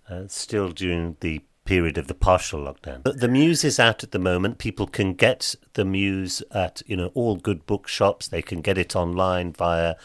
uh, 0.08 0.22
still 0.28 0.68
during 0.68 1.16
the 1.18 1.40
period 1.64 1.98
of 1.98 2.06
the 2.06 2.14
partial 2.14 2.60
lockdown. 2.60 3.02
The, 3.02 3.12
the 3.12 3.28
Muse 3.28 3.64
is 3.64 3.80
out 3.80 4.04
at 4.04 4.12
the 4.12 4.18
moment. 4.20 4.58
People 4.58 4.86
can 4.86 5.14
get 5.14 5.56
the 5.74 5.84
Muse 5.84 6.44
at 6.52 6.80
you 6.86 6.96
know 6.96 7.10
all 7.14 7.34
good 7.34 7.66
bookshops. 7.66 8.28
They 8.28 8.42
can 8.42 8.60
get 8.60 8.78
it 8.78 8.94
online 8.94 9.52
via 9.52 9.96